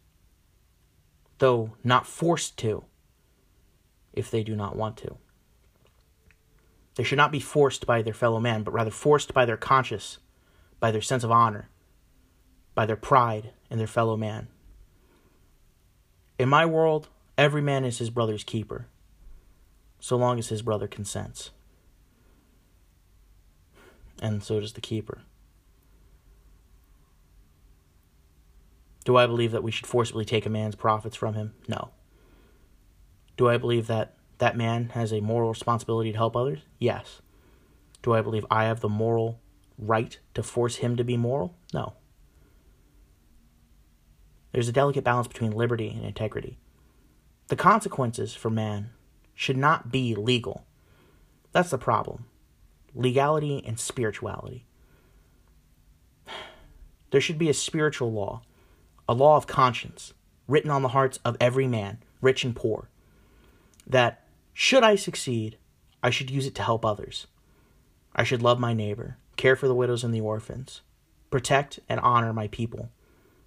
though 1.39 1.75
not 1.83 2.07
forced 2.07 2.57
to, 2.59 2.85
if 4.13 4.31
they 4.31 4.43
do 4.43 4.55
not 4.55 4.77
want 4.77 4.97
to. 4.99 5.17
They 6.99 7.05
should 7.05 7.17
not 7.17 7.31
be 7.31 7.39
forced 7.39 7.87
by 7.87 8.03
their 8.03 8.13
fellow 8.13 8.41
man, 8.41 8.65
but 8.65 8.75
rather 8.75 8.91
forced 8.91 9.33
by 9.33 9.45
their 9.45 9.57
conscience, 9.57 10.19
by 10.81 10.91
their 10.91 11.01
sense 11.01 11.23
of 11.23 11.31
honor, 11.31 11.69
by 12.75 12.87
their 12.87 12.97
pride 12.97 13.53
in 13.71 13.79
their 13.79 13.87
fellow 13.87 14.17
man. 14.17 14.49
In 16.41 16.49
my 16.49 16.67
world, 16.67 17.07
every 17.39 17.63
man 17.63 17.85
is 17.85 17.99
his 17.99 18.11
brother's 18.11 18.43
keeper, 18.43 18.89
so 20.01 20.17
long 20.17 20.41
as 20.41 20.49
his 20.49 20.61
brother 20.61 20.89
consents. 20.89 21.51
And 24.21 24.43
so 24.43 24.59
does 24.59 24.73
the 24.73 24.81
keeper. 24.81 25.21
Do 29.05 29.17
I 29.17 29.29
believe 29.29 29.53
that 29.53 29.63
we 29.63 29.71
should 29.71 29.87
forcibly 29.87 30.25
take 30.25 30.47
a 30.47 30.51
man's 30.51 30.75
profits 30.75 31.15
from 31.15 31.35
him? 31.35 31.55
No. 31.69 31.91
Do 33.37 33.49
I 33.49 33.57
believe 33.57 33.87
that 33.87 34.18
that 34.39 34.57
man 34.57 34.91
has 34.91 35.13
a 35.13 35.21
moral 35.21 35.51
responsibility 35.51 36.13
to 36.13 36.19
help 36.19 36.37
others? 36.37 36.61
Yes. 36.79 37.21
Do 38.03 38.15
I 38.15 38.23
believe 38.23 38.47
I 38.51 38.65
have 38.65 38.81
the 38.81 38.89
moral 38.89 39.41
right 39.77 40.19
to 40.35 40.43
force 40.43 40.77
him 40.77 40.97
to 40.97 41.05
be 41.05 41.17
moral? 41.17 41.55
No. 41.75 41.95
There's 44.53 44.69
a 44.69 44.73
delicate 44.73 45.05
balance 45.05 45.29
between 45.29 45.53
liberty 45.53 45.89
and 45.89 46.05
integrity. 46.05 46.59
The 47.49 47.57
consequences 47.57 48.35
for 48.35 48.51
man 48.51 48.91
should 49.35 49.57
not 49.57 49.91
be 49.91 50.15
legal. 50.15 50.65
That's 51.53 51.71
the 51.71 51.79
problem. 51.79 52.27
Legality 52.95 53.63
and 53.65 53.79
spirituality. 53.79 54.65
There 57.11 57.23
should 57.23 57.39
be 57.39 57.49
a 57.49 57.55
spiritual 57.55 58.13
law 58.13 58.43
a 59.09 59.15
law 59.15 59.37
of 59.37 59.47
conscience 59.47 60.13
written 60.47 60.71
on 60.71 60.83
the 60.83 60.89
hearts 60.89 61.19
of 61.25 61.37
every 61.41 61.67
man, 61.67 61.99
rich 62.21 62.45
and 62.45 62.55
poor, 62.55 62.89
that 63.87 64.23
should 64.61 64.83
I 64.83 64.97
succeed, 64.97 65.57
I 66.03 66.11
should 66.11 66.31
use 66.31 66.45
it 66.45 66.57
to 66.57 66.65
help 66.65 66.85
others. 66.85 67.29
I 68.17 68.25
should 68.25 68.43
love 68.43 68.59
my 68.59 68.75
neighbor, 68.75 69.17
care 69.37 69.55
for 69.55 69.69
the 69.69 69.75
widows 69.75 70.03
and 70.03 70.13
the 70.13 70.21
orphans, 70.21 70.81
protect 71.31 71.79
and 71.89 72.01
honor 72.01 72.33
my 72.33 72.49
people 72.49 72.91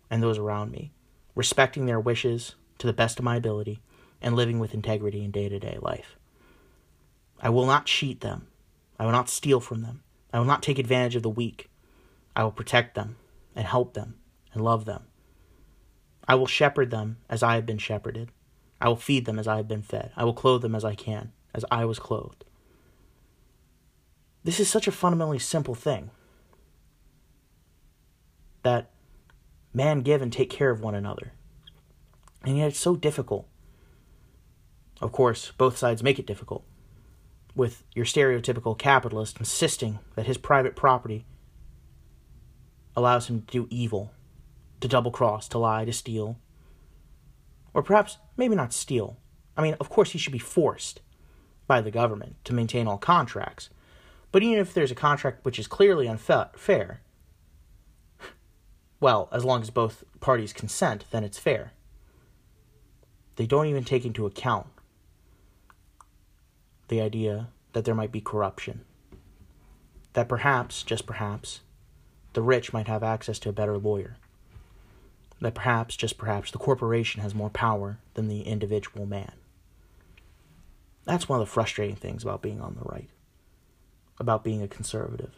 and 0.10 0.24
those 0.24 0.38
around 0.38 0.72
me, 0.72 0.94
respecting 1.36 1.86
their 1.86 2.00
wishes 2.00 2.56
to 2.78 2.88
the 2.88 2.94
best 2.94 3.20
of 3.20 3.26
my 3.26 3.36
ability, 3.36 3.82
and 4.22 4.38
living 4.38 4.58
with 4.58 4.74
integrity 4.74 5.22
in 5.22 5.32
day 5.32 5.50
to 5.50 5.60
day 5.60 5.78
life. 5.82 6.16
I 7.42 7.50
will 7.50 7.66
not 7.66 7.88
cheat 7.88 8.22
them. 8.22 8.48
I 8.98 9.04
will 9.04 9.12
not 9.12 9.30
steal 9.30 9.60
from 9.60 9.82
them. 9.82 10.04
I 10.32 10.40
will 10.40 10.46
not 10.46 10.64
take 10.64 10.80
advantage 10.80 11.18
of 11.18 11.24
the 11.24 11.30
weak. 11.30 11.70
I 12.38 12.46
will 12.46 12.54
protect 12.54 12.96
them 12.96 13.18
and 13.54 13.66
help 13.68 13.96
them 13.96 14.16
and 14.54 14.64
love 14.64 14.86
them 14.86 15.08
I 16.32 16.36
will 16.36 16.48
shepherd 16.48 16.92
them 16.92 17.18
as 17.28 17.44
I 17.44 17.56
have 17.56 17.66
been 17.66 17.78
shepherded. 17.78 18.32
I 18.82 18.88
will 18.90 18.96
feed 18.96 19.26
them 19.26 19.38
as 19.38 19.48
I 19.48 19.58
have 19.58 19.68
been 19.68 19.84
fed. 19.84 20.12
I 20.18 20.24
will 20.24 20.34
clothe 20.34 20.64
them 20.64 20.76
as 20.76 20.84
I 20.84 20.96
can, 20.96 21.32
as 21.54 21.64
I 21.72 21.86
was 21.86 22.00
clothed. 22.00 22.44
This 24.44 24.60
is 24.60 24.68
such 24.68 24.88
a 24.88 24.92
fundamentally 24.92 25.40
simple 25.40 25.76
thing 25.76 26.10
that 28.64 28.90
man 29.74 30.02
give 30.02 30.22
and 30.22 30.34
take 30.34 30.50
care 30.50 30.72
of 30.72 30.82
one 30.82 30.96
another. 30.96 31.34
And 32.44 32.58
yet 32.58 32.70
it's 32.70 32.80
so 32.80 32.96
difficult. 32.96 33.48
Of 35.00 35.12
course, 35.12 35.52
both 35.58 35.78
sides 35.78 36.04
make 36.04 36.20
it 36.20 36.26
difficult, 36.28 36.64
with 37.56 37.84
your 37.94 38.06
stereotypical 38.06 38.78
capitalist 38.78 39.38
insisting 39.38 40.00
that 40.16 40.26
his 40.26 40.38
private 40.38 40.76
property 40.76 41.26
allows 42.96 43.28
him 43.28 43.42
to 43.42 43.48
do 43.48 43.68
evil 43.70 44.12
to 44.80 44.88
double 44.88 45.12
cross, 45.12 45.48
to 45.50 45.60
lie, 45.60 45.86
to 45.86 45.94
steal. 45.94 46.40
Or 47.74 47.84
perhaps, 47.84 48.18
maybe 48.42 48.56
not 48.56 48.74
steal, 48.74 49.18
I 49.56 49.62
mean, 49.62 49.76
of 49.80 49.90
course, 49.90 50.14
he 50.14 50.18
should 50.18 50.34
be 50.34 50.40
forced 50.40 51.00
by 51.68 51.80
the 51.80 51.92
government 51.92 52.44
to 52.46 52.56
maintain 52.56 52.88
all 52.88 52.98
contracts. 52.98 53.70
But 54.32 54.42
even 54.42 54.58
if 54.58 54.74
there's 54.74 54.90
a 54.90 54.96
contract 54.96 55.46
which 55.46 55.60
is 55.60 55.68
clearly 55.68 56.08
unfair, 56.08 57.02
well, 59.00 59.30
as 59.32 59.46
long 59.46 59.62
as 59.62 59.70
both 59.70 60.04
parties 60.22 60.54
consent, 60.54 61.06
then 61.12 61.24
it's 61.24 61.38
fair. 61.38 61.74
They 63.36 63.46
don't 63.46 63.68
even 63.68 63.84
take 63.84 64.06
into 64.06 64.26
account 64.26 64.66
the 66.88 67.00
idea 67.00 67.50
that 67.74 67.86
there 67.86 67.94
might 67.94 68.12
be 68.12 68.22
corruption. 68.22 68.86
That 70.14 70.28
perhaps, 70.28 70.82
just 70.82 71.06
perhaps, 71.06 71.60
the 72.34 72.42
rich 72.42 72.74
might 72.74 72.88
have 72.88 73.04
access 73.04 73.38
to 73.40 73.50
a 73.50 73.54
better 73.54 73.78
lawyer. 73.78 74.18
That 75.42 75.56
perhaps, 75.56 75.96
just 75.96 76.20
perhaps, 76.20 76.52
the 76.52 76.60
corporation 76.60 77.22
has 77.22 77.34
more 77.34 77.50
power 77.50 77.98
than 78.14 78.28
the 78.28 78.44
individual 78.44 79.08
man. 79.08 79.34
That's 81.04 81.28
one 81.28 81.42
of 81.42 81.48
the 81.48 81.52
frustrating 81.52 81.96
things 81.96 82.22
about 82.22 82.44
being 82.44 82.62
on 82.62 82.76
the 82.76 82.84
right, 82.84 83.10
about 84.20 84.44
being 84.44 84.62
a 84.62 84.68
conservative, 84.68 85.34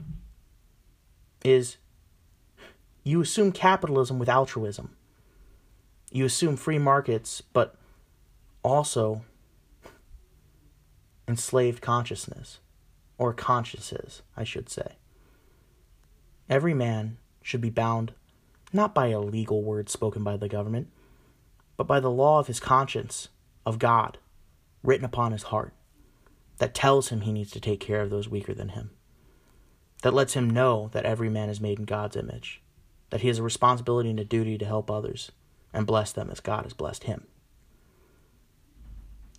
is 1.46 1.78
you 3.06 3.22
assume 3.22 3.54
capitalism 3.54 4.20
with 4.20 4.28
altruism. 4.28 4.96
You 6.12 6.26
assume 6.26 6.58
free 6.58 6.80
markets, 6.80 7.42
but 7.42 7.76
also 8.62 9.24
enslaved 11.30 11.82
consciousness, 11.82 12.60
or 13.18 13.34
consciences, 13.34 14.22
I 14.36 14.44
should 14.44 14.70
say. 14.70 14.98
Every 16.50 16.74
man 16.74 17.18
should 17.42 17.62
be 17.62 17.70
bound 17.70 18.14
not 18.74 18.94
by 18.94 19.08
a 19.08 19.20
legal 19.20 19.64
word 19.64 19.90
spoken 19.90 20.24
by 20.24 20.36
the 20.36 20.50
government, 20.50 20.88
but 21.78 21.88
by 21.88 22.00
the 22.00 22.12
law 22.12 22.40
of 22.40 22.48
his 22.48 22.60
conscience, 22.60 23.30
of 23.66 23.80
God, 23.80 24.18
written 24.84 25.06
upon 25.06 25.32
his 25.32 25.44
heart, 25.44 25.74
that 26.58 26.74
tells 26.74 27.10
him 27.10 27.22
he 27.22 27.32
needs 27.32 27.52
to 27.52 27.60
take 27.60 27.80
care 27.80 28.02
of 28.02 28.10
those 28.10 28.28
weaker 28.28 28.54
than 28.54 28.70
him, 28.70 28.92
that 30.02 30.14
lets 30.14 30.34
him 30.34 30.50
know 30.50 30.90
that 30.92 31.06
every 31.06 31.30
man 31.30 31.50
is 31.50 31.62
made 31.62 31.80
in 31.80 31.86
God's 31.86 32.16
image, 32.16 32.62
that 33.10 33.22
he 33.22 33.28
has 33.28 33.40
a 33.40 33.44
responsibility 33.44 34.10
and 34.10 34.20
a 34.20 34.26
duty 34.26 34.58
to 34.58 34.66
help 34.66 34.92
others 34.92 35.32
and 35.72 35.88
bless 35.88 36.12
them 36.12 36.30
as 36.30 36.40
God 36.40 36.64
has 36.64 36.74
blessed 36.74 37.06
him. 37.06 37.26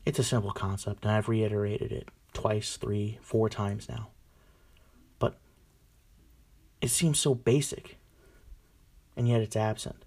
It's 0.07 0.18
a 0.18 0.25
simple 0.25 0.53
concept, 0.53 1.05
and 1.05 1.12
I've 1.12 1.29
reiterated 1.29 1.92
it 1.92 2.09
twice, 2.33 2.77
three, 2.77 3.18
four 3.23 3.49
times 3.49 3.88
now. 3.88 4.09
But 5.18 5.38
it 6.81 6.88
seems 6.88 7.18
so 7.18 7.35
basic, 7.35 7.97
and 9.16 9.29
yet 9.29 9.40
it's 9.40 9.57
absent. 9.57 10.05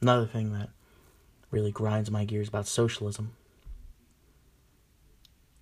Another 0.00 0.26
thing 0.26 0.52
that 0.52 0.70
really 1.50 1.70
grinds 1.70 2.10
my 2.10 2.24
gears 2.24 2.48
about 2.48 2.66
socialism 2.66 3.34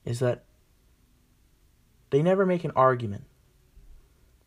is 0.04 0.18
that 0.20 0.44
they 2.08 2.22
never 2.22 2.46
make 2.46 2.64
an 2.64 2.72
argument 2.74 3.24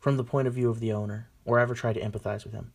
from 0.00 0.16
the 0.16 0.24
point 0.24 0.48
of 0.48 0.54
view 0.54 0.68
of 0.68 0.80
the 0.80 0.92
owner 0.92 1.28
or 1.44 1.58
ever 1.58 1.74
try 1.74 1.92
to 1.92 2.00
empathize 2.00 2.44
with 2.44 2.52
him. 2.52 2.72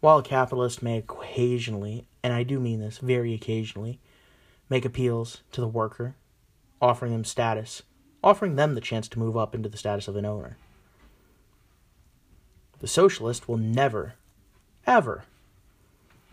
While 0.00 0.18
a 0.18 0.22
capitalist 0.22 0.82
may 0.82 0.98
occasionally, 0.98 2.06
and 2.22 2.32
I 2.32 2.42
do 2.42 2.58
mean 2.58 2.80
this 2.80 2.98
very 2.98 3.34
occasionally, 3.34 4.00
make 4.68 4.84
appeals 4.84 5.42
to 5.52 5.60
the 5.60 5.68
worker, 5.68 6.16
offering 6.80 7.12
them 7.12 7.24
status, 7.24 7.82
offering 8.24 8.56
them 8.56 8.74
the 8.74 8.80
chance 8.80 9.06
to 9.06 9.18
move 9.18 9.36
up 9.36 9.54
into 9.54 9.68
the 9.68 9.76
status 9.76 10.08
of 10.08 10.16
an 10.16 10.24
owner. 10.24 10.56
The 12.80 12.88
socialist 12.88 13.46
will 13.46 13.58
never, 13.58 14.14
ever 14.86 15.24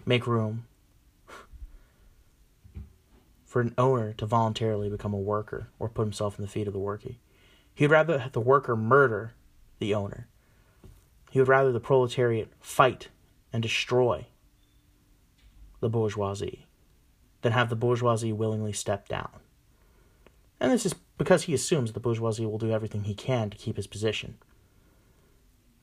make 0.05 0.25
room 0.25 0.65
for 3.45 3.59
an 3.61 3.73
owner 3.77 4.13
to 4.13 4.25
voluntarily 4.25 4.89
become 4.89 5.13
a 5.13 5.19
worker 5.19 5.67
or 5.77 5.89
put 5.89 6.03
himself 6.03 6.39
in 6.39 6.45
the 6.45 6.49
feet 6.49 6.67
of 6.67 6.73
the 6.73 6.79
worker. 6.79 7.11
He'd 7.75 7.87
rather 7.87 8.19
have 8.19 8.31
the 8.31 8.39
worker 8.39 8.77
murder 8.77 9.33
the 9.79 9.93
owner. 9.93 10.27
He 11.29 11.39
would 11.39 11.49
rather 11.49 11.73
the 11.73 11.81
proletariat 11.81 12.49
fight 12.61 13.09
and 13.51 13.61
destroy 13.61 14.27
the 15.81 15.89
bourgeoisie 15.89 16.67
than 17.41 17.51
have 17.51 17.69
the 17.69 17.75
bourgeoisie 17.75 18.31
willingly 18.31 18.71
step 18.71 19.09
down. 19.09 19.40
And 20.61 20.71
this 20.71 20.85
is 20.85 20.93
because 21.17 21.43
he 21.43 21.55
assumes 21.55 21.91
the 21.91 21.99
bourgeoisie 21.99 22.45
will 22.45 22.59
do 22.59 22.71
everything 22.71 23.03
he 23.03 23.15
can 23.15 23.49
to 23.49 23.57
keep 23.57 23.77
his 23.77 23.87
position. 23.87 24.37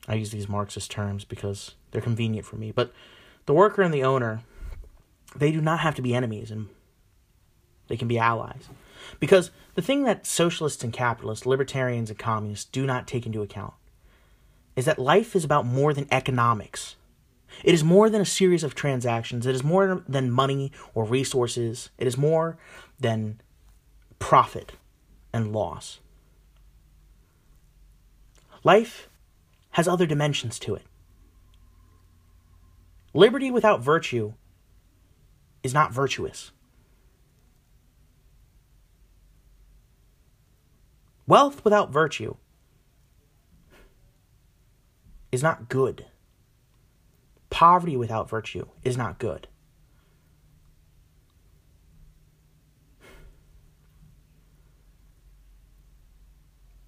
I 0.07 0.15
use 0.15 0.31
these 0.31 0.47
Marxist 0.47 0.89
terms 0.89 1.25
because 1.25 1.75
they're 1.91 2.01
convenient 2.01 2.47
for 2.47 2.55
me, 2.55 2.71
but 2.71 2.93
the 3.45 3.53
worker 3.53 3.81
and 3.81 3.93
the 3.93 4.05
owner, 4.05 4.41
they 5.35 5.51
do 5.51 5.59
not 5.59 5.81
have 5.81 5.95
to 5.95 6.01
be 6.01 6.15
enemies 6.15 6.49
and 6.49 6.69
they 7.89 7.97
can 7.97 8.07
be 8.07 8.17
allies. 8.17 8.69
Because 9.19 9.51
the 9.75 9.81
thing 9.81 10.05
that 10.05 10.25
socialists 10.25 10.83
and 10.83 10.93
capitalists, 10.93 11.45
libertarians 11.45 12.09
and 12.09 12.17
communists 12.17 12.65
do 12.65 12.85
not 12.85 13.05
take 13.05 13.25
into 13.25 13.41
account 13.41 13.73
is 14.77 14.85
that 14.85 14.97
life 14.97 15.35
is 15.35 15.43
about 15.43 15.65
more 15.65 15.93
than 15.93 16.07
economics. 16.09 16.95
It 17.65 17.73
is 17.73 17.83
more 17.83 18.09
than 18.09 18.21
a 18.21 18.25
series 18.25 18.63
of 18.63 18.75
transactions. 18.75 19.45
It 19.45 19.55
is 19.55 19.63
more 19.63 20.05
than 20.07 20.31
money 20.31 20.71
or 20.93 21.03
resources. 21.03 21.89
It 21.97 22.07
is 22.07 22.17
more 22.17 22.57
than 22.97 23.41
profit 24.19 24.73
and 25.33 25.51
loss. 25.51 25.99
Life 28.63 29.09
has 29.71 29.87
other 29.87 30.05
dimensions 30.05 30.59
to 30.59 30.75
it. 30.75 30.83
Liberty 33.13 33.49
without 33.49 33.81
virtue 33.81 34.33
is 35.63 35.73
not 35.73 35.93
virtuous. 35.93 36.51
Wealth 41.25 41.63
without 41.63 41.91
virtue 41.91 42.35
is 45.31 45.43
not 45.43 45.69
good. 45.69 46.05
Poverty 47.49 47.95
without 47.95 48.29
virtue 48.29 48.65
is 48.83 48.97
not 48.97 49.19
good. 49.19 49.47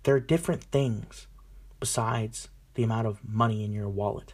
There 0.03 0.15
are 0.15 0.19
different 0.19 0.63
things 0.63 1.27
besides 1.79 2.49
the 2.73 2.83
amount 2.83 3.07
of 3.07 3.19
money 3.27 3.63
in 3.63 3.73
your 3.73 3.89
wallet 3.89 4.33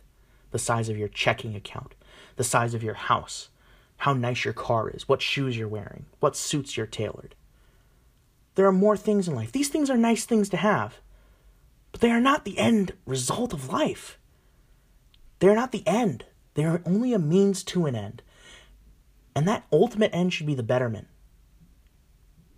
the 0.52 0.60
size 0.60 0.90
of 0.90 0.98
your 0.98 1.08
checking 1.08 1.56
account, 1.56 1.94
the 2.36 2.44
size 2.44 2.74
of 2.74 2.84
your 2.84 2.94
house, 2.94 3.50
how 3.98 4.14
nice 4.14 4.46
your 4.46 4.54
car 4.54 4.90
is, 4.90 5.08
what 5.08 5.22
shoes 5.22 5.58
you're 5.58 5.68
wearing, 5.68 6.06
what 6.20 6.36
suits 6.36 6.78
you're 6.78 6.86
tailored. 6.86 7.36
There 8.56 8.66
are 8.66 8.72
more 8.72 8.98
things 8.98 9.28
in 9.28 9.36
life. 9.36 9.52
These 9.52 9.70
things 9.70 9.90
are 9.90 9.98
nice 9.98 10.26
things 10.26 10.50
to 10.50 10.58
have, 10.58 11.00
but 11.92 12.02
they 12.02 12.12
are 12.12 12.22
not 12.22 12.46
the 12.46 12.58
end 12.58 12.94
result 13.06 13.54
of 13.54 13.70
life. 13.70 14.18
They 15.40 15.48
are 15.48 15.56
not 15.56 15.72
the 15.72 15.86
end. 15.88 16.26
They 16.54 16.64
are 16.64 16.82
only 16.86 17.14
a 17.14 17.20
means 17.20 17.64
to 17.66 17.86
an 17.86 17.96
end. 17.96 18.24
And 19.36 19.48
that 19.48 19.66
ultimate 19.72 20.12
end 20.14 20.34
should 20.34 20.48
be 20.48 20.56
the 20.56 20.64
betterment, 20.64 21.08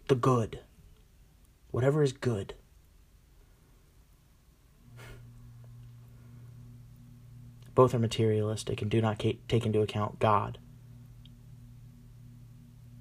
the 0.07 0.15
good, 0.15 0.61
whatever 1.71 2.01
is 2.01 2.13
good. 2.13 2.53
Both 7.79 7.93
are 7.93 7.99
materialistic 7.99 8.81
and 8.81 8.91
do 8.91 8.99
not 8.99 9.19
take 9.19 9.65
into 9.65 9.81
account 9.81 10.19
God. 10.19 10.57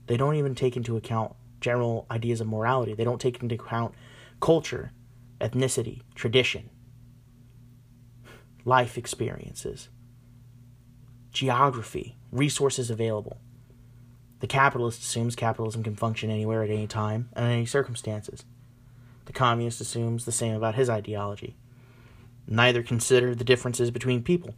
They 0.07 0.17
don't 0.17 0.37
even 0.37 0.55
take 0.55 0.77
into 0.77 0.97
account 0.97 1.35
general 1.61 2.07
ideas 2.13 2.41
of 2.41 2.47
morality. 2.47 2.95
They 2.95 3.03
don't 3.03 3.21
take 3.21 3.43
into 3.43 3.57
account 3.57 3.97
culture, 4.39 4.93
ethnicity, 5.41 6.03
tradition, 6.15 6.71
life 8.65 8.97
experiences, 8.97 9.89
geography, 11.33 12.17
resources 12.31 12.89
available. 12.89 13.39
The 14.39 14.47
capitalist 14.47 15.03
assumes 15.03 15.35
capitalism 15.35 15.83
can 15.83 15.97
function 15.97 16.31
anywhere 16.31 16.63
at 16.63 16.71
any 16.71 16.87
time 16.87 17.31
and 17.33 17.47
in 17.47 17.51
any 17.51 17.67
circumstances. 17.67 18.45
The 19.25 19.33
communist 19.33 19.81
assumes 19.81 20.25
the 20.25 20.31
same 20.31 20.55
about 20.55 20.77
his 20.77 20.89
ideology. 20.89 21.57
Neither 22.47 22.85
consider 22.85 23.35
the 23.35 23.43
differences 23.43 23.91
between 23.91 24.23
people. 24.23 24.55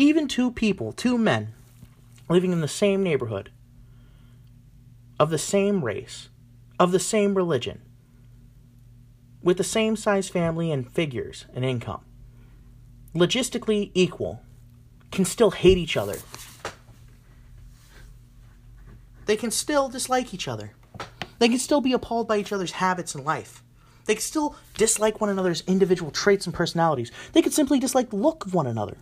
Even 0.00 0.28
two 0.28 0.50
people, 0.50 0.92
two 0.92 1.18
men, 1.18 1.52
living 2.26 2.52
in 2.52 2.62
the 2.62 2.68
same 2.68 3.02
neighborhood, 3.02 3.50
of 5.18 5.28
the 5.28 5.36
same 5.36 5.84
race, 5.84 6.30
of 6.78 6.90
the 6.90 6.98
same 6.98 7.34
religion, 7.34 7.82
with 9.42 9.58
the 9.58 9.62
same 9.62 9.96
size 9.96 10.30
family 10.30 10.72
and 10.72 10.90
figures 10.90 11.44
and 11.54 11.66
income, 11.66 12.00
logistically 13.14 13.90
equal, 13.92 14.40
can 15.10 15.26
still 15.26 15.50
hate 15.50 15.76
each 15.76 15.98
other. 15.98 16.16
They 19.26 19.36
can 19.36 19.50
still 19.50 19.90
dislike 19.90 20.32
each 20.32 20.48
other. 20.48 20.72
They 21.40 21.50
can 21.50 21.58
still 21.58 21.82
be 21.82 21.92
appalled 21.92 22.26
by 22.26 22.38
each 22.38 22.54
other's 22.54 22.72
habits 22.72 23.14
and 23.14 23.22
life. 23.22 23.62
They 24.06 24.14
can 24.14 24.22
still 24.22 24.56
dislike 24.78 25.20
one 25.20 25.28
another's 25.28 25.62
individual 25.66 26.10
traits 26.10 26.46
and 26.46 26.54
personalities. 26.54 27.12
They 27.34 27.42
could 27.42 27.52
simply 27.52 27.78
dislike 27.78 28.08
the 28.08 28.16
look 28.16 28.46
of 28.46 28.54
one 28.54 28.66
another 28.66 28.96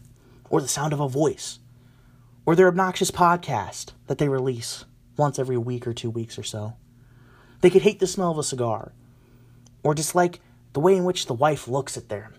or 0.50 0.60
the 0.60 0.68
sound 0.68 0.92
of 0.92 1.00
a 1.00 1.08
voice, 1.08 1.58
or 2.46 2.54
their 2.54 2.68
obnoxious 2.68 3.10
podcast 3.10 3.92
that 4.06 4.18
they 4.18 4.28
release 4.28 4.84
once 5.16 5.38
every 5.38 5.56
week 5.56 5.86
or 5.86 5.92
two 5.92 6.10
weeks 6.10 6.38
or 6.38 6.42
so. 6.42 6.74
They 7.60 7.70
could 7.70 7.82
hate 7.82 8.00
the 8.00 8.06
smell 8.06 8.30
of 8.30 8.38
a 8.38 8.42
cigar, 8.42 8.92
or 9.82 9.94
dislike 9.94 10.40
the 10.72 10.80
way 10.80 10.96
in 10.96 11.04
which 11.04 11.26
the 11.26 11.34
wife 11.34 11.68
looks 11.68 11.96
at 11.96 12.08
them. 12.08 12.34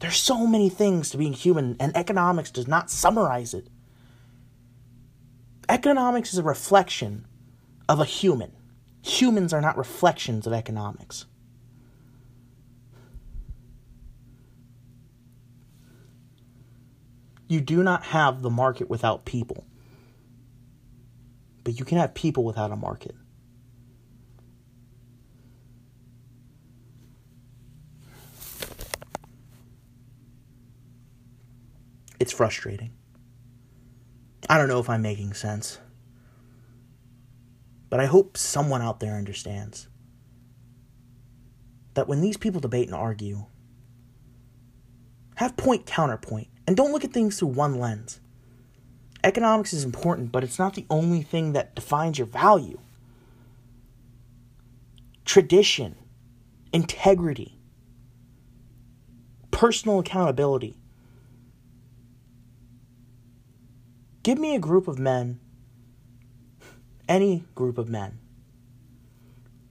There's 0.00 0.16
so 0.16 0.46
many 0.46 0.68
things 0.68 1.10
to 1.10 1.18
being 1.18 1.32
human, 1.32 1.76
and 1.78 1.96
economics 1.96 2.50
does 2.50 2.66
not 2.66 2.90
summarize 2.90 3.52
it. 3.54 3.68
Economics 5.68 6.32
is 6.32 6.38
a 6.38 6.42
reflection 6.42 7.26
of 7.88 8.00
a 8.00 8.04
human. 8.04 8.52
Humans 9.02 9.52
are 9.52 9.60
not 9.60 9.76
reflections 9.76 10.46
of 10.46 10.52
economics. 10.52 11.26
You 17.50 17.60
do 17.60 17.82
not 17.82 18.04
have 18.04 18.42
the 18.42 18.48
market 18.48 18.88
without 18.88 19.24
people, 19.24 19.66
but 21.64 21.76
you 21.76 21.84
can 21.84 21.98
have 21.98 22.14
people 22.14 22.44
without 22.44 22.70
a 22.70 22.76
market. 22.76 23.16
It's 32.20 32.30
frustrating. 32.30 32.92
I 34.48 34.56
don't 34.56 34.68
know 34.68 34.78
if 34.78 34.88
I'm 34.88 35.02
making 35.02 35.34
sense. 35.34 35.80
But 37.88 37.98
I 37.98 38.06
hope 38.06 38.36
someone 38.36 38.80
out 38.80 39.00
there 39.00 39.16
understands 39.16 39.88
that 41.94 42.06
when 42.06 42.20
these 42.20 42.36
people 42.36 42.60
debate 42.60 42.86
and 42.86 42.94
argue, 42.94 43.46
have 45.34 45.56
point 45.56 45.84
counterpoint 45.84 46.49
and 46.66 46.76
don't 46.76 46.92
look 46.92 47.04
at 47.04 47.12
things 47.12 47.38
through 47.38 47.48
one 47.48 47.78
lens. 47.78 48.20
Economics 49.22 49.72
is 49.72 49.84
important, 49.84 50.32
but 50.32 50.42
it's 50.42 50.58
not 50.58 50.74
the 50.74 50.86
only 50.88 51.22
thing 51.22 51.52
that 51.52 51.74
defines 51.74 52.18
your 52.18 52.26
value. 52.26 52.78
Tradition, 55.24 55.96
integrity, 56.72 57.58
personal 59.50 59.98
accountability. 59.98 60.76
Give 64.22 64.38
me 64.38 64.54
a 64.54 64.58
group 64.58 64.88
of 64.88 64.98
men, 64.98 65.40
any 67.08 67.44
group 67.54 67.78
of 67.78 67.88
men, 67.88 68.18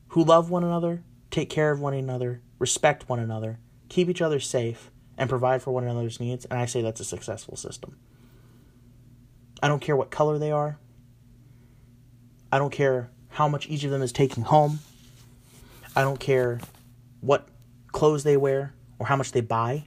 who 0.10 0.24
love 0.24 0.50
one 0.50 0.64
another, 0.64 1.04
take 1.32 1.50
care 1.50 1.72
of 1.72 1.80
one 1.80 1.94
another, 1.94 2.42
respect 2.58 3.10
one 3.10 3.20
another, 3.20 3.60
keep 3.90 4.10
each 4.10 4.22
other 4.22 4.40
safe, 4.40 4.92
and 5.20 5.30
provide 5.30 5.62
for 5.62 5.72
one 5.72 5.84
another's 5.84 6.20
needs, 6.20 6.46
and 6.46 6.58
I 6.58 6.66
say 6.66 6.82
that's 6.82 7.02
a 7.02 7.06
successful 7.06 7.58
system. 7.58 7.98
I 9.62 9.68
don't 9.68 9.82
care 9.82 9.98
what 9.98 10.10
color 10.10 10.40
they 10.40 10.52
are. 10.52 10.80
I 12.52 12.58
don't 12.58 12.72
care 12.72 13.12
how 13.28 13.50
much 13.50 13.70
each 13.70 13.84
of 13.84 13.92
them 13.92 14.02
is 14.02 14.14
taking 14.14 14.44
home. 14.44 14.80
I 15.94 16.02
don't 16.02 16.20
care 16.20 16.62
what 17.20 17.50
clothes 17.92 18.24
they 18.24 18.38
wear 18.38 18.74
or 18.98 19.08
how 19.08 19.18
much 19.18 19.34
they 19.34 19.42
buy. 19.42 19.86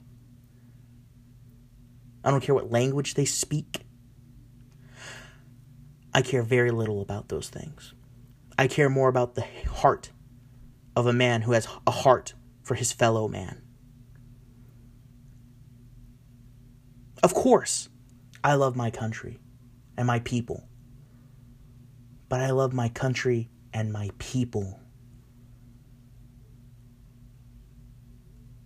I 2.23 2.31
don't 2.31 2.43
care 2.43 2.55
what 2.55 2.71
language 2.71 3.15
they 3.15 3.25
speak. 3.25 3.81
I 6.13 6.21
care 6.21 6.43
very 6.43 6.71
little 6.71 7.01
about 7.01 7.31
those 7.31 7.49
things. 7.49 7.95
I 8.59 8.69
care 8.69 8.91
more 8.91 9.09
about 9.09 9.35
the 9.35 9.47
heart 9.67 10.11
of 10.95 11.07
a 11.07 11.13
man 11.15 11.41
who 11.41 11.53
has 11.53 11.67
a 11.87 11.91
heart 11.91 12.35
for 12.63 12.75
his 12.75 12.93
fellow 12.93 13.29
man. 13.29 13.63
Of 17.23 17.35
course, 17.35 17.89
I 18.43 18.55
love 18.55 18.77
my 18.77 18.91
country 18.91 19.39
and 19.97 20.07
my 20.07 20.21
people. 20.21 20.69
But 22.29 22.41
I 22.41 22.51
love 22.51 22.73
my 22.73 22.89
country 22.89 23.51
and 23.73 23.93
my 23.93 24.11
people. 24.19 24.81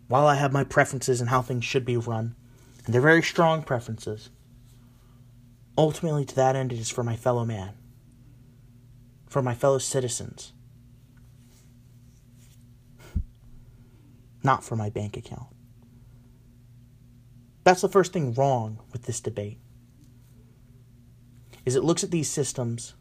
While 0.09 0.27
I 0.27 0.37
have 0.37 0.53
my 0.53 0.65
preferences 0.65 1.21
and 1.21 1.31
how 1.31 1.43
things 1.43 1.65
should 1.65 1.85
be 1.85 1.97
run, 1.97 2.37
and 2.85 2.95
they're 2.95 3.01
very 3.01 3.23
strong 3.23 3.63
preferences, 3.63 4.31
Ultimately, 5.79 6.25
to 6.25 6.35
that 6.37 6.57
end, 6.57 6.73
it 6.73 6.79
is 6.79 6.89
for 6.89 7.03
my 7.03 7.17
fellow 7.17 7.45
man, 7.45 7.75
for 9.27 9.43
my 9.43 9.55
fellow 9.55 9.77
citizens, 9.79 10.55
not 14.43 14.65
for 14.65 14.75
my 14.75 14.89
bank 14.89 15.19
account. 15.19 15.49
That's 17.67 17.81
the 17.81 17.89
first 17.89 18.13
thing 18.13 18.33
wrong 18.33 18.79
with 18.93 19.07
this 19.07 19.19
debate. 19.19 19.59
Is 21.65 21.75
it 21.75 21.83
looks 21.83 22.05
at 22.05 22.13
these 22.13 22.31
systems 22.31 22.95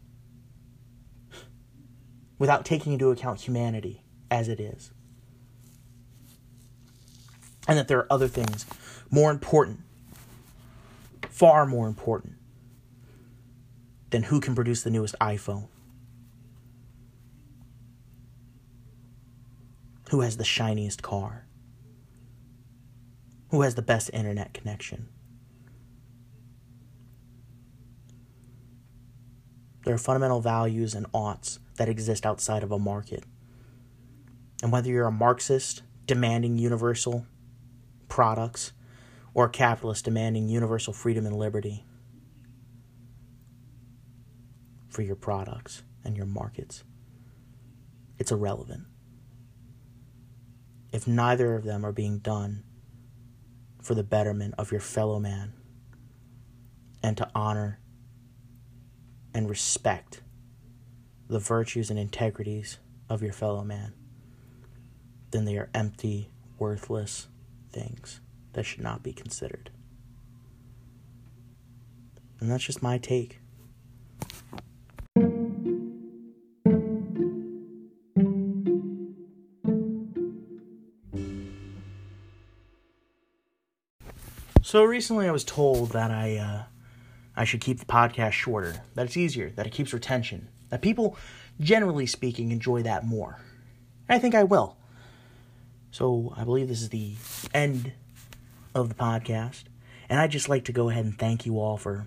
without 2.40 2.66
taking 2.66 2.94
into 2.94 3.12
account 3.12 3.42
humanity 3.42 4.02
as 4.32 4.48
it 4.48 4.60
is. 4.60 4.90
And 7.68 7.78
that 7.78 7.88
there 7.88 8.00
are 8.00 8.12
other 8.12 8.28
things 8.28 8.66
more 9.12 9.30
important, 9.30 9.82
far 11.30 11.68
more 11.68 11.88
important, 11.88 12.34
than 14.10 14.24
who 14.24 14.40
can 14.40 14.56
produce 14.56 14.82
the 14.82 14.90
newest 14.90 15.14
iPhone. 15.22 15.68
Who 20.10 20.22
has 20.22 20.38
the 20.38 20.44
shiniest 20.44 21.04
car? 21.04 21.45
Who 23.56 23.62
has 23.62 23.76
the 23.76 23.82
best 23.82 24.10
internet 24.12 24.54
connection? 24.54 25.08
There 29.86 29.94
are 29.94 29.98
fundamental 29.98 30.42
values 30.42 30.94
and 30.94 31.06
oughts 31.14 31.60
that 31.78 31.88
exist 31.88 32.26
outside 32.26 32.64
of 32.64 32.74
a 32.74 32.78
market. 32.78 33.24
And 34.62 34.74
whether 34.74 34.90
you're 34.90 35.08
a 35.08 35.12
Marxist 35.12 35.84
demanding 36.06 36.58
universal 36.58 37.28
products 38.10 38.74
or 39.34 39.46
a 39.46 39.50
capitalist 39.50 40.04
demanding 40.04 40.50
universal 40.50 40.92
freedom 40.92 41.26
and 41.26 41.38
liberty, 41.38 41.86
for 44.90 45.02
your 45.02 45.16
products 45.16 45.84
and 46.04 46.18
your 46.18 46.26
markets. 46.26 46.84
It's 48.20 48.34
irrelevant. 48.34 48.84
If 50.92 51.08
neither 51.08 51.56
of 51.56 51.64
them 51.64 51.86
are 51.86 51.94
being 51.94 52.20
done 52.20 52.66
for 53.86 53.94
the 53.94 54.04
betterment 54.04 54.56
of 54.58 54.72
your 54.72 54.82
fellow 54.82 55.20
man 55.20 55.54
and 57.04 57.16
to 57.18 57.30
honor 57.36 57.80
and 59.32 59.48
respect 59.48 60.24
the 61.28 61.38
virtues 61.38 61.92
and 61.92 62.00
integrities 62.00 62.80
of 63.10 63.22
your 63.22 63.32
fellow 63.32 63.64
man, 63.64 63.94
then 65.30 65.46
they 65.46 65.56
are 65.56 65.70
empty, 65.76 66.32
worthless 66.58 67.28
things 67.72 68.22
that 68.54 68.64
should 68.64 68.82
not 68.82 69.04
be 69.04 69.14
considered. 69.14 69.70
And 72.40 72.50
that's 72.50 72.64
just 72.64 72.82
my 72.82 72.98
take. 72.98 73.40
So 84.76 84.84
recently, 84.84 85.26
I 85.26 85.32
was 85.32 85.46
told 85.46 85.92
that 85.92 86.12
I 86.12 86.36
uh, 86.36 86.64
I 87.34 87.46
should 87.46 87.62
keep 87.62 87.80
the 87.80 87.86
podcast 87.86 88.34
shorter. 88.34 88.82
That 88.94 89.06
it's 89.06 89.16
easier. 89.16 89.52
That 89.52 89.66
it 89.66 89.72
keeps 89.72 89.94
retention. 89.94 90.50
That 90.68 90.82
people, 90.82 91.16
generally 91.62 92.06
speaking, 92.06 92.52
enjoy 92.52 92.84
that 92.84 93.06
more. 93.06 93.40
And 94.10 94.18
I 94.18 94.20
think 94.20 94.36
I 94.36 94.44
will. 94.44 94.76
So 95.92 96.34
I 96.36 96.44
believe 96.44 96.68
this 96.68 96.82
is 96.82 96.90
the 96.90 97.14
end 97.54 97.94
of 98.74 98.90
the 98.90 98.96
podcast, 98.96 99.64
and 100.10 100.20
I'd 100.20 100.32
just 100.32 100.50
like 100.50 100.66
to 100.66 100.74
go 100.74 100.90
ahead 100.90 101.06
and 101.06 101.18
thank 101.18 101.46
you 101.46 101.58
all 101.58 101.78
for 101.78 102.06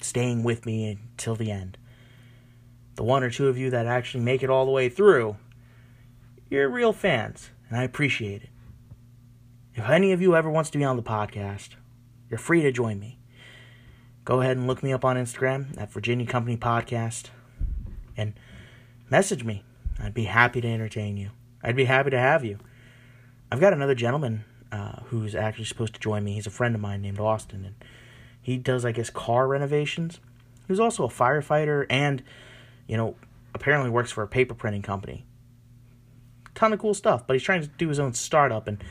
staying 0.00 0.42
with 0.42 0.64
me 0.64 0.88
until 0.88 1.36
the 1.36 1.50
end. 1.50 1.76
The 2.94 3.04
one 3.04 3.22
or 3.22 3.28
two 3.28 3.48
of 3.48 3.58
you 3.58 3.68
that 3.68 3.84
actually 3.84 4.24
make 4.24 4.42
it 4.42 4.48
all 4.48 4.64
the 4.64 4.72
way 4.72 4.88
through, 4.88 5.36
you're 6.48 6.66
real 6.66 6.94
fans, 6.94 7.50
and 7.68 7.78
I 7.78 7.82
appreciate 7.82 8.42
it. 8.42 8.48
If 9.76 9.88
any 9.88 10.12
of 10.12 10.22
you 10.22 10.36
ever 10.36 10.48
wants 10.48 10.70
to 10.70 10.78
be 10.78 10.84
on 10.84 10.96
the 10.96 11.02
podcast, 11.02 11.70
you're 12.30 12.38
free 12.38 12.62
to 12.62 12.70
join 12.70 13.00
me. 13.00 13.18
Go 14.24 14.40
ahead 14.40 14.56
and 14.56 14.68
look 14.68 14.84
me 14.84 14.92
up 14.92 15.04
on 15.04 15.16
Instagram 15.16 15.76
at 15.80 15.92
Virginia 15.92 16.26
Company 16.26 16.56
Podcast 16.56 17.30
and 18.16 18.34
message 19.10 19.42
me. 19.42 19.64
I'd 20.00 20.14
be 20.14 20.24
happy 20.24 20.60
to 20.60 20.68
entertain 20.68 21.16
you. 21.16 21.30
I'd 21.60 21.74
be 21.74 21.86
happy 21.86 22.10
to 22.10 22.18
have 22.18 22.44
you. 22.44 22.58
I've 23.50 23.60
got 23.60 23.72
another 23.72 23.96
gentleman 23.96 24.44
uh, 24.70 25.00
who's 25.06 25.34
actually 25.34 25.64
supposed 25.64 25.94
to 25.94 26.00
join 26.00 26.22
me. 26.22 26.34
He's 26.34 26.46
a 26.46 26.50
friend 26.50 26.76
of 26.76 26.80
mine 26.80 27.02
named 27.02 27.18
Austin, 27.18 27.64
and 27.64 27.74
he 28.40 28.56
does, 28.56 28.84
I 28.84 28.92
guess, 28.92 29.10
car 29.10 29.48
renovations. 29.48 30.20
He's 30.68 30.80
also 30.80 31.04
a 31.04 31.08
firefighter 31.08 31.84
and, 31.90 32.22
you 32.86 32.96
know, 32.96 33.16
apparently 33.54 33.90
works 33.90 34.12
for 34.12 34.22
a 34.22 34.28
paper 34.28 34.54
printing 34.54 34.82
company. 34.82 35.26
Ton 36.54 36.72
of 36.72 36.78
cool 36.78 36.94
stuff, 36.94 37.26
but 37.26 37.34
he's 37.34 37.42
trying 37.42 37.62
to 37.62 37.66
do 37.66 37.88
his 37.88 37.98
own 37.98 38.12
startup, 38.14 38.68
and 38.68 38.82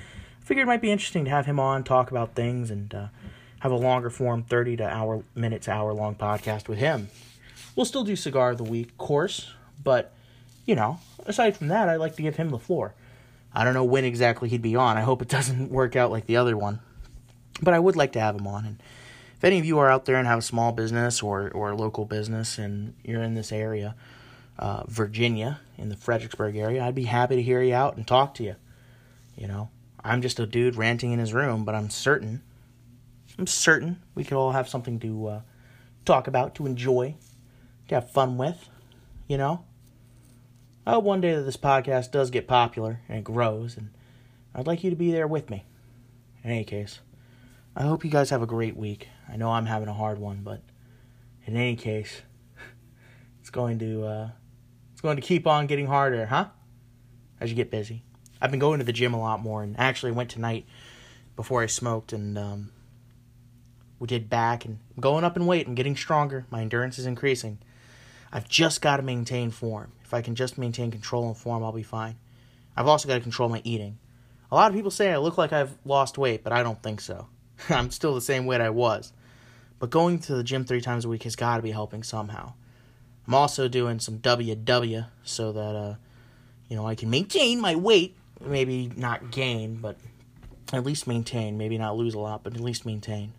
figured 0.43 0.65
it 0.65 0.67
might 0.67 0.81
be 0.81 0.91
interesting 0.91 1.25
to 1.25 1.31
have 1.31 1.45
him 1.45 1.59
on, 1.59 1.83
talk 1.83 2.11
about 2.11 2.35
things, 2.35 2.69
and 2.69 2.93
uh, 2.93 3.07
have 3.59 3.71
a 3.71 3.75
longer 3.75 4.09
form, 4.09 4.43
30 4.43 4.77
to 4.77 4.87
hour 4.87 5.23
minutes, 5.35 5.67
hour 5.67 5.93
long 5.93 6.15
podcast 6.15 6.67
with 6.67 6.79
him. 6.79 7.09
We'll 7.75 7.85
still 7.85 8.03
do 8.03 8.15
cigar 8.15 8.51
of 8.51 8.57
the 8.57 8.63
week, 8.63 8.97
course, 8.97 9.51
but 9.83 10.13
you 10.65 10.75
know, 10.75 10.99
aside 11.25 11.57
from 11.57 11.67
that, 11.69 11.89
I'd 11.89 11.97
like 11.97 12.15
to 12.17 12.21
give 12.21 12.35
him 12.35 12.49
the 12.49 12.59
floor. 12.59 12.93
I 13.53 13.63
don't 13.63 13.73
know 13.73 13.83
when 13.83 14.05
exactly 14.05 14.49
he'd 14.49 14.61
be 14.61 14.75
on. 14.75 14.97
I 14.97 15.01
hope 15.01 15.21
it 15.21 15.27
doesn't 15.29 15.71
work 15.71 15.95
out 15.95 16.11
like 16.11 16.25
the 16.25 16.37
other 16.37 16.57
one, 16.57 16.79
but 17.61 17.73
I 17.73 17.79
would 17.79 17.95
like 17.95 18.11
to 18.13 18.19
have 18.19 18.35
him 18.35 18.47
on. 18.47 18.65
And 18.65 18.83
if 19.37 19.43
any 19.43 19.59
of 19.59 19.65
you 19.65 19.79
are 19.79 19.89
out 19.89 20.05
there 20.05 20.15
and 20.15 20.27
have 20.27 20.39
a 20.39 20.43
small 20.43 20.71
business 20.71 21.21
or 21.21 21.49
or 21.51 21.71
a 21.71 21.75
local 21.75 22.05
business 22.05 22.57
and 22.57 22.93
you're 23.03 23.23
in 23.23 23.35
this 23.35 23.51
area, 23.51 23.95
uh, 24.59 24.83
Virginia, 24.87 25.59
in 25.77 25.89
the 25.89 25.95
Fredericksburg 25.97 26.55
area, 26.55 26.83
I'd 26.83 26.95
be 26.95 27.05
happy 27.05 27.35
to 27.35 27.41
hear 27.41 27.61
you 27.61 27.73
out 27.73 27.97
and 27.97 28.05
talk 28.05 28.33
to 28.35 28.43
you. 28.43 28.55
You 29.35 29.47
know, 29.47 29.69
I'm 30.03 30.21
just 30.21 30.39
a 30.39 30.45
dude 30.45 30.75
ranting 30.75 31.11
in 31.11 31.19
his 31.19 31.33
room, 31.33 31.63
but 31.63 31.75
I'm 31.75 31.89
certain, 31.89 32.41
I'm 33.37 33.47
certain 33.47 34.01
we 34.15 34.23
could 34.23 34.37
all 34.37 34.51
have 34.51 34.67
something 34.67 34.99
to 34.99 35.27
uh, 35.27 35.41
talk 36.03 36.27
about, 36.27 36.55
to 36.55 36.65
enjoy, 36.65 37.15
to 37.87 37.95
have 37.95 38.11
fun 38.11 38.37
with. 38.37 38.69
You 39.27 39.37
know, 39.37 39.63
I 40.85 40.91
hope 40.91 41.05
one 41.05 41.21
day 41.21 41.33
that 41.35 41.43
this 41.43 41.55
podcast 41.55 42.11
does 42.11 42.29
get 42.29 42.47
popular 42.47 42.99
and 43.07 43.19
it 43.19 43.23
grows, 43.23 43.77
and 43.77 43.91
I'd 44.53 44.67
like 44.67 44.83
you 44.83 44.89
to 44.89 44.95
be 44.95 45.11
there 45.11 45.27
with 45.27 45.49
me. 45.49 45.63
In 46.43 46.51
any 46.51 46.65
case, 46.65 46.99
I 47.75 47.83
hope 47.83 48.03
you 48.03 48.11
guys 48.11 48.29
have 48.31 48.41
a 48.41 48.47
great 48.47 48.75
week. 48.75 49.07
I 49.31 49.37
know 49.37 49.51
I'm 49.51 49.65
having 49.65 49.87
a 49.87 49.93
hard 49.93 50.19
one, 50.19 50.41
but 50.43 50.61
in 51.45 51.55
any 51.55 51.77
case, 51.77 52.21
it's 53.39 53.49
going 53.49 53.79
to 53.79 54.05
uh, 54.05 54.29
it's 54.91 55.01
going 55.01 55.15
to 55.15 55.21
keep 55.21 55.47
on 55.47 55.67
getting 55.67 55.87
harder, 55.87 56.25
huh? 56.25 56.47
As 57.39 57.49
you 57.49 57.55
get 57.55 57.71
busy. 57.71 58.03
I've 58.43 58.51
been 58.51 58.59
going 58.59 58.79
to 58.79 58.85
the 58.85 58.91
gym 58.91 59.13
a 59.13 59.19
lot 59.19 59.41
more, 59.41 59.63
and 59.63 59.79
actually 59.79 60.11
went 60.11 60.29
tonight 60.29 60.65
before 61.37 61.63
I 61.63 61.67
smoked, 61.67 62.11
and 62.11 62.37
um, 62.37 62.71
we 63.99 64.07
did 64.07 64.29
back, 64.29 64.65
and 64.65 64.79
I'm 64.93 65.01
going 65.01 65.23
up 65.23 65.37
in 65.37 65.45
weight. 65.45 65.65
I'm 65.65 65.75
getting 65.75 65.95
stronger. 65.95 66.45
My 66.49 66.61
endurance 66.61 66.99
is 66.99 67.05
increasing. 67.05 67.59
I've 68.33 68.49
just 68.49 68.81
got 68.81 68.97
to 68.97 69.03
maintain 69.03 69.49
form. 69.49 69.93
If 70.03 70.13
I 70.13 70.21
can 70.21 70.35
just 70.35 70.57
maintain 70.57 70.91
control 70.91 71.25
and 71.27 71.37
form, 71.37 71.63
I'll 71.63 71.71
be 71.71 71.83
fine. 71.83 72.17
I've 72.75 72.87
also 72.87 73.07
got 73.07 73.15
to 73.15 73.21
control 73.21 73.47
my 73.47 73.61
eating. 73.63 73.97
A 74.51 74.55
lot 74.55 74.69
of 74.69 74.75
people 74.75 74.91
say 74.91 75.13
I 75.13 75.17
look 75.19 75.37
like 75.37 75.53
I've 75.53 75.77
lost 75.85 76.17
weight, 76.17 76.43
but 76.43 76.51
I 76.51 76.63
don't 76.63 76.83
think 76.83 76.99
so. 76.99 77.27
I'm 77.69 77.91
still 77.91 78.13
the 78.13 78.19
same 78.19 78.45
weight 78.45 78.59
I 78.59 78.71
was. 78.71 79.13
But 79.79 79.89
going 79.89 80.19
to 80.19 80.35
the 80.35 80.43
gym 80.43 80.65
three 80.65 80.81
times 80.81 81.05
a 81.05 81.09
week 81.09 81.23
has 81.23 81.37
got 81.37 81.57
to 81.57 81.63
be 81.63 81.71
helping 81.71 82.03
somehow. 82.03 82.53
I'm 83.25 83.35
also 83.35 83.69
doing 83.69 83.99
some 83.99 84.19
WW 84.19 85.05
so 85.23 85.53
that 85.53 85.75
uh, 85.75 85.95
you 86.67 86.75
know 86.75 86.85
I 86.85 86.95
can 86.95 87.09
maintain 87.09 87.61
my 87.61 87.75
weight 87.77 88.17
maybe 88.45 88.91
not 88.95 89.31
gain, 89.31 89.77
but 89.77 89.97
at 90.71 90.85
least 90.85 91.07
maintain. 91.07 91.57
Maybe 91.57 91.77
not 91.77 91.95
lose 91.95 92.13
a 92.13 92.19
lot, 92.19 92.43
but 92.43 92.55
at 92.55 92.59
least 92.59 92.85
maintain. 92.85 93.33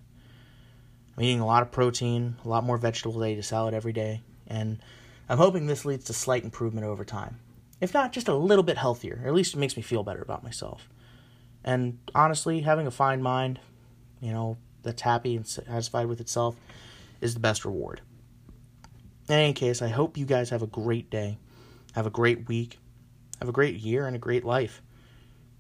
I'm 1.17 1.23
eating 1.23 1.41
a 1.41 1.47
lot 1.47 1.63
of 1.63 1.71
protein, 1.71 2.37
a 2.45 2.49
lot 2.49 2.65
more 2.65 2.77
vegetables. 2.77 3.23
I 3.23 3.31
eat 3.31 3.39
a 3.39 3.43
salad 3.43 3.75
every 3.75 3.93
day, 3.93 4.23
and 4.47 4.79
I'm 5.29 5.39
hoping 5.39 5.67
this 5.67 5.85
leads 5.85 6.05
to 6.07 6.13
slight 6.13 6.45
improvement 6.45 6.87
over 6.87 7.05
time. 7.05 7.39
If 7.81 7.95
not, 7.95 8.13
just 8.13 8.29
a 8.29 8.35
little 8.35 8.65
bit 8.65 8.79
healthier. 8.79 9.23
At 9.25 9.35
least 9.35 9.55
it 9.55 9.59
makes 9.59 9.77
me 9.77 9.83
feel 9.83 10.03
better 10.03 10.23
about 10.23 10.43
myself. 10.43 10.89
And 11.65 11.99
honestly, 12.15 12.61
having 12.61 12.87
a 12.87 12.91
fine 12.91 13.23
mind, 13.23 13.61
you 14.21 14.33
know, 14.33 14.57
that's 14.83 15.03
happy 15.03 15.37
and 15.37 15.47
satisfied 15.47 16.07
with 16.07 16.21
itself 16.21 16.57
is 17.21 17.35
the 17.35 17.41
best 17.41 17.65
reward. 17.65 18.01
In 19.29 19.35
any 19.35 19.53
case, 19.55 19.81
I 19.81 19.89
hope 19.89 20.19
you 20.19 20.27
guys 20.27 20.51
have 20.51 20.63
a 20.63 20.67
great 20.67 21.09
day, 21.11 21.39
have 21.95 22.07
a 22.07 22.11
great 22.11 22.49
week, 22.49 22.79
have 23.41 23.49
a 23.49 23.53
great 23.53 23.77
year, 23.77 24.07
and 24.07 24.15
a 24.15 24.19
great 24.19 24.45
life 24.45 24.83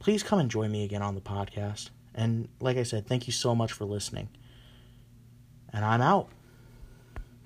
please 0.04 0.22
come 0.22 0.38
and 0.38 0.50
join 0.50 0.70
me 0.70 0.84
again 0.84 1.00
on 1.00 1.14
the 1.14 1.20
podcast. 1.22 1.88
And 2.14 2.46
like 2.60 2.76
I 2.76 2.82
said, 2.82 3.06
thank 3.06 3.26
you 3.26 3.32
so 3.32 3.54
much 3.54 3.72
for 3.72 3.86
listening. 3.86 4.28
And 5.72 5.82
I'm 5.82 6.02
out. 6.02 6.28